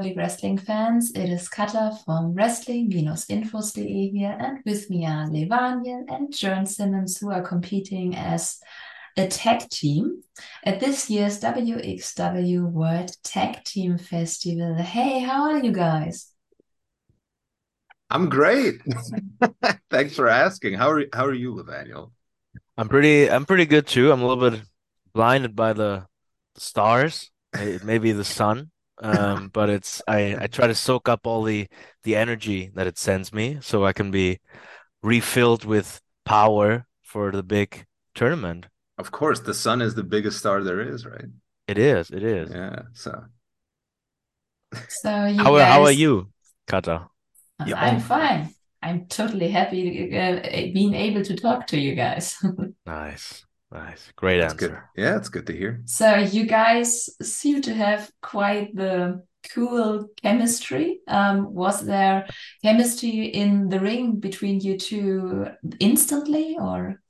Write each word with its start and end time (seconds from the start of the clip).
lovely 0.00 0.16
wrestling 0.16 0.56
fans. 0.56 1.10
It 1.10 1.28
is 1.28 1.46
Kata 1.46 1.92
from 2.06 2.32
Wrestling-Infos.de 2.32 4.08
here, 4.08 4.34
and 4.40 4.60
with 4.64 4.88
me 4.88 5.04
are 5.04 5.26
Levaniel 5.26 6.06
and 6.08 6.32
Jurn 6.32 6.64
Simmons, 6.64 7.18
who 7.18 7.30
are 7.30 7.42
competing 7.42 8.16
as 8.16 8.60
a 9.18 9.26
tag 9.28 9.68
team 9.68 10.22
at 10.64 10.80
this 10.80 11.10
year's 11.10 11.38
WXW 11.40 12.62
World 12.72 13.14
Tag 13.22 13.62
Team 13.64 13.98
Festival. 13.98 14.74
Hey, 14.76 15.18
how 15.18 15.50
are 15.50 15.58
you 15.58 15.70
guys? 15.70 16.32
I'm 18.08 18.30
great. 18.30 18.80
Thanks 19.90 20.16
for 20.16 20.28
asking. 20.28 20.78
How 20.78 20.88
are 20.92 21.04
how 21.12 21.26
are 21.26 21.34
you, 21.34 21.54
Levaniel? 21.54 22.12
I'm 22.78 22.88
pretty 22.88 23.30
I'm 23.30 23.44
pretty 23.44 23.66
good 23.66 23.86
too. 23.86 24.12
I'm 24.12 24.22
a 24.22 24.26
little 24.26 24.50
bit 24.50 24.62
blinded 25.12 25.54
by 25.54 25.74
the 25.74 26.06
stars, 26.56 27.30
maybe 27.84 28.12
the 28.12 28.24
sun. 28.24 28.70
Um, 29.02 29.48
but 29.48 29.70
it's 29.70 30.02
I 30.06 30.36
I 30.38 30.46
try 30.46 30.66
to 30.66 30.74
soak 30.74 31.08
up 31.08 31.26
all 31.26 31.42
the 31.42 31.66
the 32.04 32.16
energy 32.16 32.70
that 32.74 32.86
it 32.86 32.98
sends 32.98 33.32
me 33.32 33.58
so 33.60 33.84
I 33.84 33.92
can 33.92 34.10
be 34.10 34.40
refilled 35.02 35.64
with 35.64 36.00
power 36.24 36.86
for 37.02 37.30
the 37.30 37.42
big 37.42 37.86
tournament. 38.14 38.66
Of 38.98 39.10
course, 39.10 39.40
the 39.40 39.54
sun 39.54 39.80
is 39.80 39.94
the 39.94 40.02
biggest 40.02 40.38
star 40.38 40.62
there 40.62 40.80
is, 40.80 41.06
right? 41.06 41.24
It 41.66 41.78
is. 41.78 42.10
It 42.10 42.22
is. 42.22 42.50
Yeah. 42.50 42.82
So. 42.92 43.24
So 44.88 45.26
you 45.26 45.42
how 45.42 45.56
guys... 45.56 45.72
how 45.72 45.84
are 45.84 45.92
you, 45.92 46.28
Kata? 46.66 47.08
Yeah, 47.66 47.80
I'm 47.80 48.00
fine. 48.00 48.54
I'm 48.82 49.06
totally 49.06 49.48
happy 49.48 50.16
uh, 50.16 50.40
being 50.72 50.94
able 50.94 51.22
to 51.24 51.36
talk 51.36 51.66
to 51.68 51.78
you 51.78 51.94
guys. 51.94 52.36
nice. 52.86 53.44
Nice. 53.72 54.12
Great 54.16 54.38
That's 54.38 54.54
answer. 54.54 54.88
Good. 54.94 55.02
Yeah, 55.02 55.16
it's 55.16 55.28
good 55.28 55.46
to 55.46 55.56
hear. 55.56 55.80
So 55.84 56.16
you 56.16 56.44
guys 56.46 57.08
seem 57.22 57.62
to 57.62 57.74
have 57.74 58.10
quite 58.20 58.74
the 58.74 59.22
cool 59.54 60.08
chemistry. 60.20 61.00
Um, 61.06 61.54
was 61.54 61.86
there 61.86 62.26
chemistry 62.62 63.26
in 63.26 63.68
the 63.68 63.78
ring 63.78 64.16
between 64.16 64.60
you 64.60 64.76
two 64.76 65.46
instantly 65.78 66.56
or? 66.58 67.00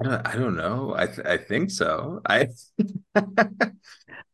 I 0.00 0.04
don't, 0.04 0.26
I 0.26 0.36
don't 0.36 0.56
know. 0.56 0.94
I 0.96 1.06
th 1.06 1.26
I 1.26 1.36
think 1.36 1.70
so. 1.70 2.20
I 2.26 2.48
I, 3.14 3.24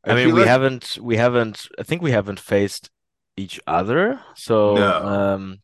I 0.04 0.14
mean 0.14 0.34
we 0.34 0.41
like... 0.41 0.46
haven't 0.46 0.98
we 1.00 1.16
haven't 1.16 1.69
I 1.78 1.82
think 1.82 2.02
we 2.02 2.10
haven't 2.10 2.41
faced 2.41 2.91
each 3.36 3.60
other. 3.66 4.20
So 4.34 4.74
no, 4.74 5.06
um, 5.06 5.58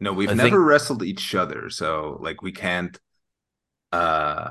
no 0.00 0.12
we've 0.12 0.30
I 0.30 0.34
never 0.34 0.48
think... 0.50 0.58
wrestled 0.58 1.02
each 1.02 1.34
other. 1.34 1.68
So 1.70 2.18
like 2.20 2.40
we 2.42 2.52
can't 2.52 2.98
uh 3.94 4.50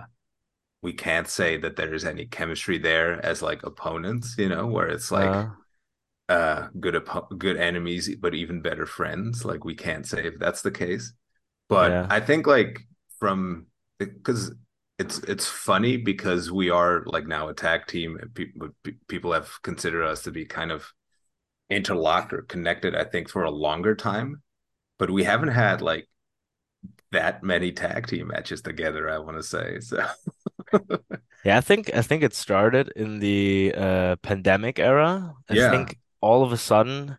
we 0.82 0.94
can't 0.94 1.28
say 1.28 1.58
that 1.58 1.76
there's 1.76 2.06
any 2.06 2.26
chemistry 2.26 2.78
there 2.78 3.26
as 3.26 3.42
like 3.42 3.64
opponents, 3.64 4.36
you 4.38 4.50
know, 4.50 4.68
where 4.68 4.88
it's 4.88 5.12
like 5.12 5.48
uh, 6.30 6.34
uh 6.34 6.68
good 6.80 6.96
good 7.38 7.58
enemies 7.58 8.14
but 8.16 8.34
even 8.36 8.62
better 8.62 8.86
friends. 8.86 9.46
Like 9.46 9.64
we 9.64 9.76
can't 9.76 10.06
say 10.06 10.26
if 10.26 10.40
that's 10.40 10.62
the 10.62 10.72
case. 10.72 11.14
But 11.70 11.92
yeah. 11.92 12.08
I 12.10 12.20
think 12.20 12.48
like 12.48 12.82
from 13.20 13.68
because 14.00 14.52
it's 15.00 15.20
it's 15.20 15.48
funny 15.48 15.98
because 15.98 16.52
we 16.52 16.70
are 16.70 17.04
like 17.06 17.28
now 17.28 17.48
a 17.48 17.54
tag 17.54 17.88
team 17.88 18.18
and 18.22 18.34
people 18.34 18.70
people 19.08 19.34
have 19.34 19.50
considered 19.62 20.06
us 20.06 20.24
to 20.24 20.32
be 20.32 20.46
kind 20.46 20.72
of 20.72 20.86
interlocked 21.70 22.34
or 22.34 22.44
connected 22.44 22.96
i 22.96 23.04
think 23.04 23.30
for 23.30 23.44
a 23.44 23.52
longer 23.52 23.96
time 23.96 24.42
but 25.00 25.10
we 25.10 25.24
haven't 25.24 25.50
had 25.50 25.82
like 25.82 26.08
that 27.14 27.44
many 27.44 27.72
tag 27.72 28.08
team 28.08 28.28
matches 28.28 28.62
together. 28.62 29.10
I 29.10 29.18
want 29.18 29.38
to 29.38 29.44
say 29.44 29.80
so. 29.80 30.06
yeah, 31.46 31.58
I 31.58 31.62
think 31.62 31.94
I 31.96 32.02
think 32.02 32.24
it 32.24 32.34
started 32.34 32.92
in 32.96 33.20
the 33.20 33.74
uh, 33.76 34.16
pandemic 34.18 34.80
era. 34.80 35.34
I 35.50 35.54
yeah. 35.54 35.72
think 35.72 35.98
all 36.22 36.44
of 36.44 36.52
a 36.52 36.58
sudden, 36.58 37.18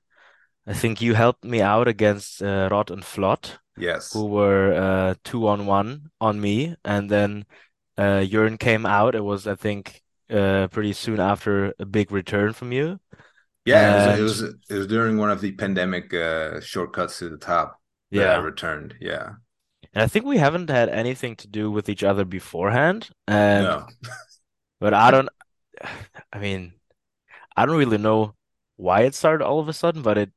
I 0.66 0.74
think 0.74 1.00
you 1.00 1.14
helped 1.14 1.44
me 1.44 1.60
out 1.60 1.88
against 1.88 2.42
uh, 2.42 2.68
Rot 2.70 2.90
and 2.90 3.02
Flott. 3.02 3.58
Yes, 3.76 4.12
who 4.12 4.26
were 4.26 4.72
uh, 4.74 5.14
two 5.24 5.48
on 5.48 5.66
one 5.66 6.10
on 6.20 6.40
me, 6.40 6.76
and 6.84 7.10
then 7.10 7.44
uh, 7.96 8.24
Jurn 8.24 8.58
came 8.58 8.86
out. 8.86 9.14
It 9.14 9.24
was 9.24 9.46
I 9.46 9.56
think 9.56 10.02
uh, 10.30 10.68
pretty 10.68 10.92
soon 10.92 11.20
after 11.20 11.74
a 11.78 11.86
big 11.86 12.12
return 12.12 12.52
from 12.52 12.72
you. 12.72 13.00
Yeah, 13.64 14.10
and... 14.10 14.20
it, 14.20 14.22
was, 14.22 14.42
it 14.42 14.44
was 14.44 14.54
it 14.70 14.74
was 14.74 14.86
during 14.86 15.16
one 15.16 15.30
of 15.30 15.40
the 15.40 15.52
pandemic 15.52 16.12
uh, 16.14 16.60
shortcuts 16.60 17.18
to 17.18 17.28
the 17.30 17.38
top. 17.38 17.80
Yeah, 18.10 18.34
I 18.34 18.38
returned. 18.38 18.94
Yeah. 19.00 19.30
And 19.94 20.02
I 20.02 20.06
think 20.08 20.24
we 20.24 20.38
haven't 20.38 20.70
had 20.70 20.88
anything 20.88 21.36
to 21.36 21.48
do 21.48 21.70
with 21.70 21.88
each 21.88 22.02
other 22.02 22.24
beforehand. 22.24 23.10
And 23.28 23.64
no. 23.64 23.86
but 24.80 24.92
I 24.92 25.10
don't 25.10 25.28
I 26.32 26.38
mean, 26.38 26.72
I 27.56 27.66
don't 27.66 27.76
really 27.76 27.98
know 27.98 28.34
why 28.76 29.02
it 29.02 29.14
started 29.14 29.44
all 29.44 29.60
of 29.60 29.68
a 29.68 29.72
sudden, 29.72 30.02
but 30.02 30.18
it 30.18 30.30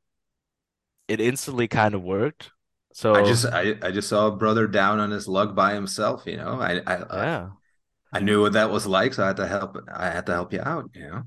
it 1.08 1.20
instantly 1.20 1.68
kind 1.68 1.94
of 1.94 2.02
worked. 2.02 2.50
So 2.92 3.14
I 3.14 3.22
just 3.24 3.46
I, 3.46 3.74
I 3.82 3.90
just 3.90 4.08
saw 4.08 4.28
a 4.28 4.36
brother 4.36 4.66
down 4.66 4.98
on 5.00 5.10
his 5.10 5.28
luck 5.28 5.54
by 5.54 5.74
himself, 5.74 6.24
you 6.26 6.36
know. 6.36 6.60
I 6.60 6.80
I 6.86 6.96
yeah. 6.98 7.48
I, 8.12 8.18
I 8.18 8.20
knew 8.20 8.42
what 8.42 8.54
that 8.54 8.70
was 8.70 8.86
like, 8.86 9.14
so 9.14 9.24
I 9.24 9.28
had 9.28 9.36
to 9.36 9.46
help 9.46 9.76
I 9.92 10.10
had 10.10 10.26
to 10.26 10.32
help 10.32 10.52
you 10.52 10.60
out, 10.60 10.90
you 10.94 11.08
know. 11.08 11.22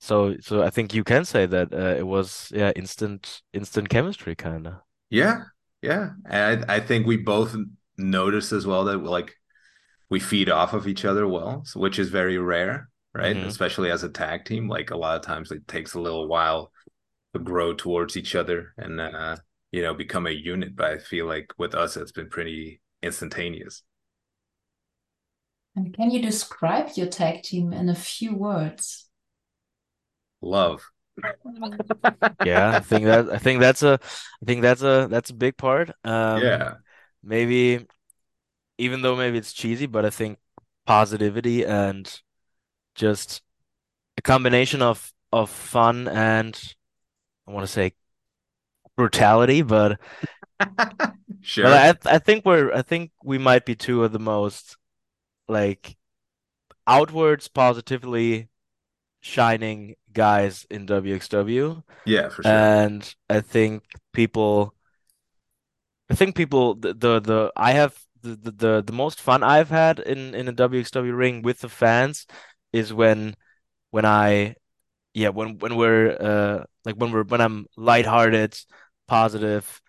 So 0.00 0.36
so 0.40 0.62
I 0.62 0.70
think 0.70 0.94
you 0.94 1.04
can 1.04 1.24
say 1.24 1.46
that 1.46 1.72
uh, 1.72 1.94
it 1.96 2.06
was 2.06 2.50
yeah, 2.54 2.72
instant 2.76 3.42
instant 3.52 3.88
chemistry 3.88 4.34
kind 4.34 4.66
of. 4.66 4.74
Yeah, 5.10 5.44
yeah, 5.82 6.10
and 6.24 6.64
I, 6.64 6.76
I 6.76 6.80
think 6.80 7.06
we 7.06 7.16
both 7.16 7.56
noticed 7.98 8.52
as 8.52 8.66
well 8.66 8.84
that 8.84 8.98
like 8.98 9.34
we 10.08 10.20
feed 10.20 10.48
off 10.48 10.72
of 10.72 10.86
each 10.86 11.04
other 11.04 11.26
well, 11.26 11.64
which 11.74 11.98
is 11.98 12.08
very 12.08 12.38
rare, 12.38 12.88
right? 13.12 13.36
Mm-hmm. 13.36 13.48
Especially 13.48 13.90
as 13.90 14.04
a 14.04 14.08
tag 14.08 14.44
team. 14.44 14.68
Like 14.68 14.90
a 14.90 14.96
lot 14.96 15.16
of 15.16 15.22
times, 15.22 15.50
it 15.50 15.66
takes 15.66 15.94
a 15.94 16.00
little 16.00 16.28
while 16.28 16.70
to 17.34 17.40
grow 17.40 17.74
towards 17.74 18.16
each 18.16 18.34
other 18.34 18.74
and 18.76 19.00
uh, 19.00 19.36
you 19.72 19.82
know 19.82 19.92
become 19.92 20.26
a 20.26 20.30
unit. 20.30 20.76
But 20.76 20.90
I 20.92 20.98
feel 20.98 21.26
like 21.26 21.52
with 21.58 21.74
us, 21.74 21.96
it's 21.96 22.12
been 22.12 22.30
pretty 22.30 22.80
instantaneous. 23.02 23.82
And 25.74 25.94
can 25.96 26.10
you 26.10 26.22
describe 26.22 26.90
your 26.94 27.06
tag 27.06 27.42
team 27.42 27.72
in 27.72 27.88
a 27.88 27.94
few 27.94 28.34
words? 28.34 29.08
Love 30.42 30.82
yeah, 32.42 32.74
I 32.76 32.80
think 32.80 33.04
that 33.06 33.30
I 33.30 33.38
think 33.38 33.60
that's 33.60 33.82
a 33.82 33.98
I 34.42 34.44
think 34.46 34.62
that's 34.62 34.82
a 34.82 35.06
that's 35.10 35.30
a 35.30 35.34
big 35.34 35.56
part. 35.56 35.90
Um, 36.04 36.42
yeah, 36.42 36.76
maybe 37.22 37.86
even 38.78 39.02
though 39.02 39.16
maybe 39.16 39.38
it's 39.38 39.52
cheesy, 39.52 39.86
but 39.86 40.04
I 40.04 40.10
think 40.10 40.38
positivity 40.86 41.64
and 41.66 42.12
just 42.94 43.42
a 44.18 44.22
combination 44.22 44.82
of 44.82 45.12
of 45.32 45.50
fun 45.50 46.08
and 46.08 46.60
I 47.48 47.52
want 47.52 47.66
to 47.66 47.72
say 47.72 47.94
brutality, 48.96 49.62
but 49.62 49.98
sure. 51.42 51.66
But 51.66 52.06
I 52.06 52.14
I 52.16 52.18
think 52.18 52.44
we're 52.44 52.72
I 52.72 52.82
think 52.82 53.12
we 53.22 53.38
might 53.38 53.64
be 53.64 53.74
two 53.76 54.04
of 54.04 54.12
the 54.12 54.18
most 54.18 54.76
like 55.48 55.96
outwards 56.86 57.48
positively 57.48 58.50
shining 59.20 59.96
guys 60.12 60.66
in 60.70 60.86
WXW. 60.86 61.82
Yeah, 62.06 62.28
for 62.28 62.42
sure. 62.42 62.52
And 62.52 63.14
I 63.28 63.40
think 63.40 63.84
people 64.12 64.74
I 66.10 66.14
think 66.14 66.36
people 66.36 66.74
the 66.74 66.92
the, 66.92 67.20
the 67.20 67.52
I 67.56 67.72
have 67.72 67.98
the, 68.22 68.36
the 68.36 68.82
the 68.86 68.92
most 68.92 69.20
fun 69.20 69.42
I've 69.42 69.70
had 69.70 69.98
in 69.98 70.34
in 70.34 70.48
a 70.48 70.52
WXW 70.52 71.16
ring 71.16 71.42
with 71.42 71.60
the 71.60 71.68
fans 71.68 72.26
is 72.72 72.92
when 72.92 73.34
when 73.90 74.04
I 74.04 74.56
yeah 75.14 75.30
when 75.30 75.58
when 75.58 75.76
we're 75.76 76.16
uh 76.20 76.64
like 76.84 76.96
when 76.96 77.12
we're 77.12 77.24
when 77.24 77.40
I'm 77.40 77.66
lighthearted, 77.76 78.56
positive, 79.08 79.80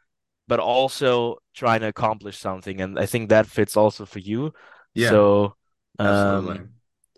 but 0.48 0.60
also 0.60 1.38
trying 1.54 1.82
to 1.82 1.88
accomplish 1.88 2.38
something 2.38 2.82
and 2.82 2.98
I 2.98 3.06
think 3.06 3.30
that 3.30 3.48
fits 3.48 3.76
also 3.76 4.06
for 4.06 4.20
you. 4.20 4.54
Yeah. 4.94 5.10
So 5.10 5.56
um 6.00 6.08
Absolutely. 6.08 6.68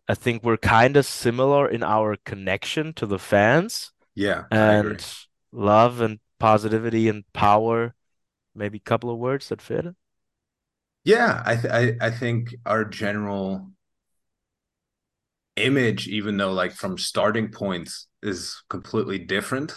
I 0.08 0.14
think 0.16 0.44
we're 0.44 0.58
kind 0.58 0.98
of 0.98 1.06
similar 1.06 1.68
in 1.68 1.84
our 1.84 2.16
connection 2.18 2.94
to 2.94 3.06
the 3.06 3.20
fans. 3.20 3.92
Yeah, 4.16 4.46
and 4.52 5.04
love 5.52 6.02
and 6.02 6.20
positivity 6.40 7.10
and 7.10 7.26
power. 7.34 7.96
Maybe 8.56 8.80
a 8.80 8.82
couple 8.82 9.12
of 9.12 9.20
words 9.20 9.50
that 9.50 9.62
fit. 9.62 9.88
Yeah, 11.04 11.42
I 11.46 11.56
th- 11.56 11.74
I 11.74 12.06
I 12.08 12.12
think 12.12 12.56
our 12.66 12.84
general 12.86 13.72
image, 15.56 16.08
even 16.08 16.38
though 16.38 16.52
like 16.52 16.74
from 16.74 16.98
starting 16.98 17.50
points 17.52 18.08
is 18.22 18.62
completely 18.70 19.20
different, 19.20 19.74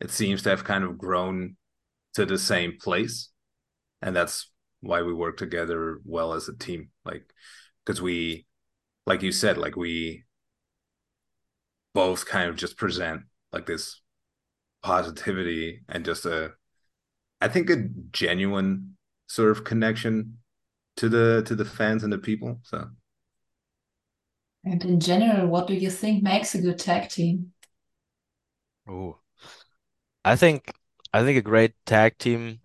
it 0.00 0.10
seems 0.10 0.42
to 0.42 0.50
have 0.50 0.64
kind 0.64 0.84
of 0.84 0.98
grown 0.98 1.56
to 2.14 2.26
the 2.26 2.38
same 2.38 2.78
place, 2.80 3.30
and 4.02 4.16
that's 4.16 4.50
why 4.80 5.02
we 5.02 5.14
work 5.14 5.36
together 5.38 6.00
well 6.04 6.34
as 6.34 6.48
a 6.48 6.56
team. 6.56 6.90
Like 7.04 7.32
because 7.84 8.02
we 8.02 8.46
like 9.10 9.22
you 9.22 9.32
said, 9.32 9.58
like 9.58 9.74
we 9.74 10.22
both 11.94 12.26
kind 12.26 12.48
of 12.48 12.54
just 12.54 12.76
present 12.76 13.22
like 13.52 13.66
this 13.66 14.02
positivity 14.84 15.80
and 15.88 16.04
just 16.04 16.24
a 16.24 16.52
I 17.40 17.48
think 17.48 17.68
a 17.70 17.88
genuine 18.12 18.96
sort 19.26 19.50
of 19.50 19.64
connection 19.64 20.38
to 20.98 21.08
the 21.08 21.42
to 21.46 21.56
the 21.56 21.64
fans 21.64 22.04
and 22.04 22.12
the 22.12 22.18
people. 22.18 22.60
So 22.62 22.86
and 24.62 24.84
in 24.84 25.00
general, 25.00 25.48
what 25.48 25.66
do 25.66 25.74
you 25.74 25.90
think 25.90 26.22
makes 26.22 26.54
a 26.54 26.62
good 26.62 26.78
tag 26.78 27.08
team? 27.08 27.52
Oh, 28.88 29.18
I 30.24 30.36
think 30.36 30.72
I 31.12 31.24
think 31.24 31.36
a 31.36 31.42
great 31.42 31.74
tag 31.84 32.16
team 32.18 32.60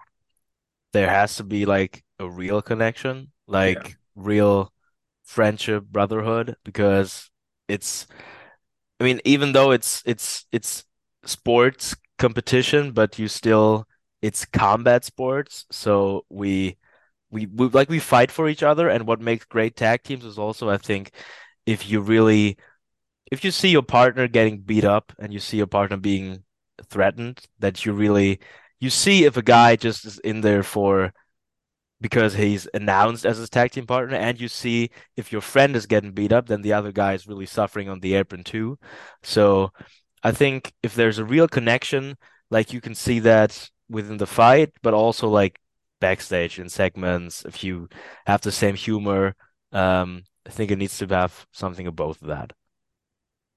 there 0.94 1.10
has 1.10 1.38
to 1.38 1.44
be 1.44 1.66
like 1.66 2.04
a 2.20 2.30
real 2.30 2.62
connection, 2.62 3.32
like 3.48 3.84
yeah. 3.88 3.94
real 4.16 4.75
friendship, 5.26 5.86
brotherhood, 5.86 6.56
because 6.64 7.30
it's 7.68 8.08
I 9.00 9.04
mean, 9.04 9.20
even 9.26 9.52
though 9.52 9.72
it's 9.72 10.02
it's 10.06 10.46
it's 10.52 10.86
sports 11.26 11.96
competition, 12.18 12.92
but 12.92 13.20
you 13.20 13.28
still 13.28 13.88
it's 14.22 14.46
combat 14.46 15.04
sports, 15.06 15.66
so 15.72 16.26
we 16.30 16.78
we, 17.32 17.48
we 17.48 17.68
like 17.70 17.90
we 17.90 18.00
fight 18.00 18.32
for 18.32 18.50
each 18.50 18.64
other 18.64 18.90
and 18.90 19.08
what 19.08 19.22
makes 19.22 19.46
great 19.46 19.76
tag 19.76 20.04
teams 20.04 20.26
is 20.26 20.38
also 20.40 20.70
I 20.70 20.78
think 20.78 21.12
if 21.66 21.90
you 21.90 22.02
really 22.02 22.58
if 23.32 23.44
you 23.44 23.52
see 23.52 23.70
your 23.70 23.84
partner 23.84 24.28
getting 24.28 24.60
beat 24.62 24.86
up 24.86 25.14
and 25.20 25.34
you 25.34 25.40
see 25.40 25.58
your 25.58 25.68
partner 25.68 25.98
being 25.98 26.44
threatened 26.90 27.42
that 27.60 27.86
you 27.86 27.94
really 27.94 28.40
you 28.80 28.90
see 28.90 29.26
if 29.26 29.38
a 29.38 29.42
guy 29.42 29.76
just 29.76 30.06
is 30.06 30.20
in 30.20 30.42
there 30.42 30.64
for 30.64 31.14
because 32.02 32.34
he's 32.36 32.68
announced 32.74 33.26
as 33.26 33.38
his 33.38 33.50
tag 33.50 33.72
team 33.72 33.86
partner 33.88 34.16
and 34.16 34.40
you 34.40 34.48
see 34.48 34.90
if 35.16 35.32
your 35.32 35.42
friend 35.42 35.76
is 35.76 35.86
getting 35.86 36.12
beat 36.12 36.34
up 36.34 36.48
then 36.48 36.62
the 36.62 36.74
other 36.74 36.92
guy 36.92 37.14
is 37.14 37.28
really 37.28 37.46
suffering 37.46 37.90
on 37.90 38.00
the 38.00 38.14
apron 38.16 38.44
too. 38.44 38.78
So 39.24 39.72
i 40.24 40.32
think 40.32 40.74
if 40.84 40.96
there's 40.96 41.20
a 41.20 41.26
real 41.26 41.48
connection 41.48 42.18
like 42.50 42.74
you 42.74 42.82
can 42.82 42.96
see 42.96 43.20
that 43.20 43.70
within 43.90 44.18
the 44.18 44.26
fight 44.28 44.72
but 44.82 44.94
also 44.94 45.30
like 45.30 45.60
backstage 46.00 46.60
in 46.60 46.70
segments 46.70 47.46
if 47.46 47.64
you 47.64 47.88
have 48.26 48.42
the 48.42 48.52
same 48.52 48.76
humor 48.76 49.36
um 49.72 50.24
i 50.46 50.50
think 50.50 50.72
it 50.72 50.78
needs 50.78 50.98
to 50.98 51.08
have 51.08 51.46
something 51.52 51.88
of 51.88 51.96
both 51.96 52.22
of 52.22 52.28
that. 52.28 52.54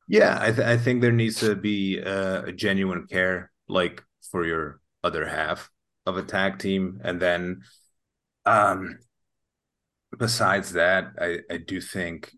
Yeah 0.06 0.38
i, 0.40 0.50
th- 0.52 0.66
I 0.66 0.76
think 0.76 1.00
there 1.00 1.12
needs 1.12 1.40
to 1.40 1.54
be 1.54 2.00
uh, 2.02 2.42
a 2.46 2.52
genuine 2.52 3.06
care 3.06 3.50
like 3.68 4.02
for 4.30 4.44
your 4.46 4.80
other 5.04 5.26
half 5.26 5.70
of 6.06 6.16
a 6.16 6.22
tag 6.22 6.58
team 6.58 7.00
and 7.04 7.20
then 7.20 7.62
um 8.48 8.98
besides 10.18 10.72
that 10.72 11.12
i 11.20 11.38
i 11.50 11.56
do 11.58 11.80
think 11.80 12.32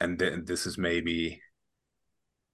and 0.00 0.18
th- 0.18 0.44
this 0.44 0.66
is 0.66 0.78
maybe 0.78 1.40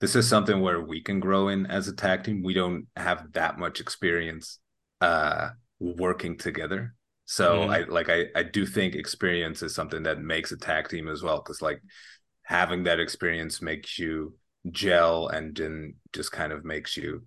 this 0.01 0.17
is 0.17 0.27
something 0.29 0.61
where 0.61 0.81
we 0.81 1.01
can 1.01 1.21
grow 1.21 1.49
in 1.49 1.67
as 1.67 1.89
a 1.89 1.95
tag 1.95 2.25
team 2.25 2.43
we 2.43 2.55
don't 2.55 2.87
have 2.97 3.33
that 3.33 3.59
much 3.59 3.81
experience 3.81 4.59
uh 5.01 5.51
working 5.79 6.39
together 6.39 6.95
so 7.27 7.61
mm. 7.61 7.71
i 7.71 7.85
like 7.89 8.09
i 8.09 8.25
i 8.35 8.43
do 8.43 8.65
think 8.65 8.95
experience 8.95 9.63
is 9.63 9.75
something 9.75 10.03
that 10.03 10.21
makes 10.21 10.51
a 10.53 10.57
tag 10.57 10.89
team 10.89 11.09
as 11.09 11.23
well 11.23 11.39
because 11.39 11.61
like 11.61 11.81
having 12.45 12.85
that 12.85 13.01
experience 13.01 13.61
makes 13.61 13.99
you 13.99 14.35
gel 14.71 15.29
and 15.29 15.57
then 15.57 15.95
just 16.13 16.33
kind 16.33 16.53
of 16.53 16.65
makes 16.65 16.97
you 16.97 17.23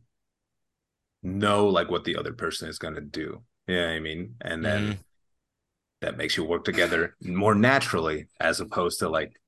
know 1.22 1.68
like 1.68 1.90
what 1.90 2.04
the 2.06 2.16
other 2.16 2.34
person 2.34 2.70
is 2.70 2.78
going 2.78 2.96
to 2.96 3.02
do 3.02 3.44
you 3.68 3.76
know 3.76 3.88
i 3.88 4.00
mean 4.00 4.36
and 4.42 4.64
then 4.64 4.94
mm. 4.94 4.98
That 6.02 6.18
makes 6.18 6.38
you 6.38 6.44
work 6.44 6.64
together 6.64 7.16
more 7.22 7.56
naturally 7.56 8.28
as 8.40 8.60
opposed 8.60 9.00
to 9.00 9.10
like 9.10 9.40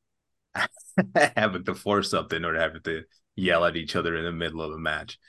having 1.35 1.63
to 1.65 1.75
force 1.75 2.09
something 2.11 2.43
or 2.43 2.55
having 2.55 2.81
to 2.81 3.03
yell 3.35 3.65
at 3.65 3.75
each 3.75 3.95
other 3.95 4.15
in 4.15 4.23
the 4.23 4.31
middle 4.31 4.61
of 4.61 4.71
a 4.71 4.77
match. 4.77 5.19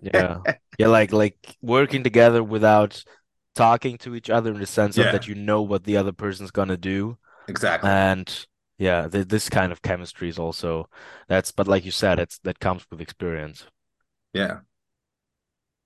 Yeah. 0.00 0.38
Yeah 0.78 0.86
like 0.86 1.12
like 1.12 1.56
working 1.60 2.02
together 2.02 2.42
without 2.42 3.04
talking 3.54 3.98
to 3.98 4.14
each 4.14 4.30
other 4.30 4.52
in 4.52 4.58
the 4.58 4.66
sense 4.66 4.96
yeah. 4.96 5.06
of 5.06 5.12
that 5.12 5.28
you 5.28 5.34
know 5.34 5.62
what 5.62 5.84
the 5.84 5.96
other 5.96 6.12
person's 6.12 6.50
gonna 6.50 6.76
do. 6.76 7.18
Exactly. 7.48 7.90
And 7.90 8.46
yeah 8.78 9.08
th- 9.08 9.28
this 9.28 9.48
kind 9.48 9.70
of 9.70 9.82
chemistry 9.82 10.28
is 10.28 10.38
also 10.38 10.88
that's 11.28 11.52
but 11.52 11.68
like 11.68 11.84
you 11.84 11.90
said 11.90 12.18
it's 12.18 12.38
that 12.40 12.58
comes 12.58 12.86
with 12.90 13.00
experience. 13.00 13.66
Yeah 14.32 14.60